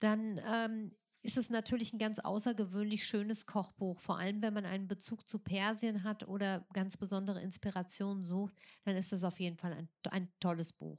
dann 0.00 0.40
ähm, 0.48 0.96
ist 1.22 1.36
es 1.36 1.50
natürlich 1.50 1.92
ein 1.92 1.98
ganz 1.98 2.18
außergewöhnlich 2.18 3.06
schönes 3.06 3.46
Kochbuch. 3.46 4.00
Vor 4.00 4.18
allem, 4.18 4.42
wenn 4.42 4.54
man 4.54 4.66
einen 4.66 4.88
Bezug 4.88 5.28
zu 5.28 5.38
Persien 5.38 6.02
hat 6.02 6.26
oder 6.26 6.66
ganz 6.72 6.96
besondere 6.96 7.40
Inspirationen 7.40 8.26
sucht, 8.26 8.54
dann 8.84 8.96
ist 8.96 9.12
es 9.12 9.22
auf 9.22 9.38
jeden 9.38 9.56
Fall 9.56 9.72
ein, 9.72 9.88
ein 10.10 10.32
tolles 10.40 10.72
Buch. 10.72 10.98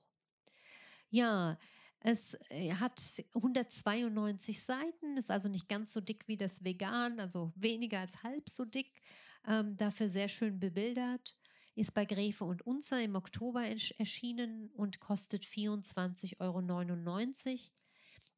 Ja, 1.09 1.57
es 1.99 2.37
äh, 2.49 2.73
hat 2.73 3.01
192 3.35 4.63
Seiten, 4.63 5.17
ist 5.17 5.29
also 5.29 5.49
nicht 5.49 5.67
ganz 5.67 5.93
so 5.93 6.01
dick 6.01 6.27
wie 6.27 6.37
das 6.37 6.63
Vegan, 6.63 7.19
also 7.19 7.51
weniger 7.55 7.99
als 7.99 8.23
halb 8.23 8.49
so 8.49 8.65
dick, 8.65 9.01
ähm, 9.47 9.75
dafür 9.77 10.07
sehr 10.07 10.29
schön 10.29 10.59
bebildert. 10.59 11.35
Ist 11.75 11.93
bei 11.95 12.05
Gräfe 12.05 12.43
und 12.43 12.61
Unzer 12.67 13.01
im 13.01 13.15
Oktober 13.15 13.63
erschienen 13.65 14.69
und 14.75 14.99
kostet 14.99 15.43
24,99 15.43 16.39
Euro. 16.39 16.59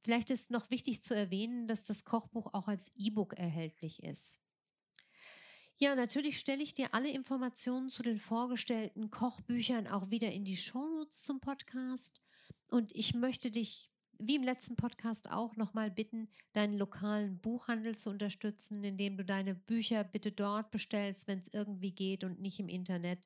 Vielleicht 0.06 0.30
ist 0.30 0.52
noch 0.52 0.70
wichtig 0.70 1.02
zu 1.02 1.16
erwähnen, 1.16 1.68
dass 1.68 1.86
das 1.86 2.04
Kochbuch 2.04 2.54
auch 2.54 2.68
als 2.68 2.92
E-Book 2.96 3.34
erhältlich 3.40 4.04
ist. 4.04 4.40
Ja, 5.80 5.96
natürlich 5.96 6.38
stelle 6.38 6.62
ich 6.62 6.76
dir 6.76 6.94
alle 6.94 7.10
Informationen 7.10 7.90
zu 7.90 8.04
den 8.04 8.20
vorgestellten 8.20 9.10
Kochbüchern 9.10 9.88
auch 9.88 10.12
wieder 10.12 10.32
in 10.32 10.46
die 10.46 10.58
Shownotes 10.58 11.24
zum 11.24 11.40
Podcast. 11.40 12.22
Und 12.68 12.96
ich 12.96 13.16
möchte 13.16 13.50
dich, 13.50 13.90
wie 14.20 14.36
im 14.36 14.44
letzten 14.44 14.76
Podcast 14.76 15.32
auch, 15.32 15.56
nochmal 15.56 15.90
bitten, 15.90 16.30
deinen 16.54 16.78
lokalen 16.78 17.40
Buchhandel 17.40 17.98
zu 17.98 18.12
unterstützen, 18.12 18.84
indem 18.84 19.18
du 19.18 19.26
deine 19.26 19.56
Bücher 19.56 20.04
bitte 20.04 20.32
dort 20.32 20.70
bestellst, 20.70 21.28
wenn 21.28 21.40
es 21.40 21.52
irgendwie 21.52 21.94
geht 21.94 22.24
und 22.24 22.40
nicht 22.40 22.60
im 22.60 22.70
Internet. 22.70 23.26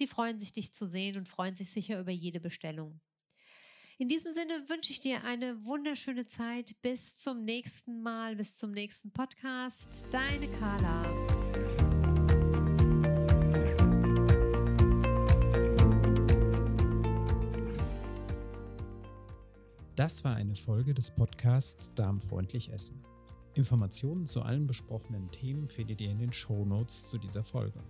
Die 0.00 0.08
freuen 0.08 0.40
sich, 0.40 0.52
dich 0.52 0.72
zu 0.72 0.86
sehen 0.88 1.16
und 1.16 1.28
freuen 1.28 1.54
sich 1.54 1.70
sicher 1.70 2.00
über 2.00 2.10
jede 2.10 2.40
Bestellung. 2.40 3.00
In 3.98 4.08
diesem 4.08 4.30
Sinne 4.30 4.68
wünsche 4.68 4.92
ich 4.92 5.00
dir 5.00 5.24
eine 5.24 5.64
wunderschöne 5.64 6.26
Zeit. 6.26 6.76
Bis 6.82 7.16
zum 7.16 7.46
nächsten 7.46 8.02
Mal, 8.02 8.36
bis 8.36 8.58
zum 8.58 8.72
nächsten 8.72 9.10
Podcast. 9.10 10.04
Deine 10.10 10.48
Carla. 10.48 11.02
Das 19.94 20.22
war 20.24 20.36
eine 20.36 20.56
Folge 20.56 20.92
des 20.92 21.10
Podcasts 21.10 21.90
Darmfreundlich 21.94 22.70
Essen. 22.70 23.02
Informationen 23.54 24.26
zu 24.26 24.42
allen 24.42 24.66
besprochenen 24.66 25.30
Themen 25.30 25.68
findet 25.68 26.02
ihr 26.02 26.10
in 26.10 26.18
den 26.18 26.34
Show 26.34 26.66
Notes 26.66 27.08
zu 27.08 27.16
dieser 27.16 27.44
Folge. 27.44 27.82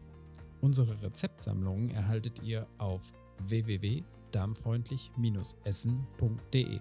Unsere 0.61 1.03
Rezeptsammlungen 1.03 1.91
erhaltet 1.91 2.41
ihr 2.45 2.69
auf 2.79 3.13
www 3.41 4.05
darmfreundlich-essen.de. 4.37 6.81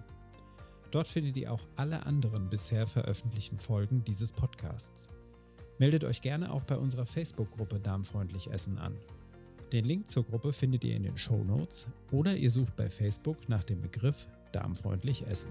Dort 0.90 1.08
findet 1.08 1.36
ihr 1.36 1.52
auch 1.52 1.66
alle 1.74 2.06
anderen 2.06 2.48
bisher 2.48 2.86
veröffentlichten 2.86 3.58
Folgen 3.58 4.04
dieses 4.04 4.32
Podcasts. 4.32 5.08
Meldet 5.78 6.04
euch 6.04 6.22
gerne 6.22 6.52
auch 6.52 6.62
bei 6.62 6.76
unserer 6.76 7.06
Facebook-Gruppe 7.06 7.80
Darmfreundlich 7.80 8.50
Essen 8.50 8.78
an. 8.78 8.96
Den 9.72 9.84
Link 9.84 10.08
zur 10.08 10.24
Gruppe 10.24 10.52
findet 10.52 10.84
ihr 10.84 10.94
in 10.94 11.02
den 11.02 11.16
Show 11.16 11.42
Notes 11.42 11.88
oder 12.12 12.36
ihr 12.36 12.50
sucht 12.50 12.76
bei 12.76 12.88
Facebook 12.88 13.48
nach 13.48 13.64
dem 13.64 13.80
Begriff 13.80 14.28
Darmfreundlich 14.52 15.26
Essen. 15.26 15.50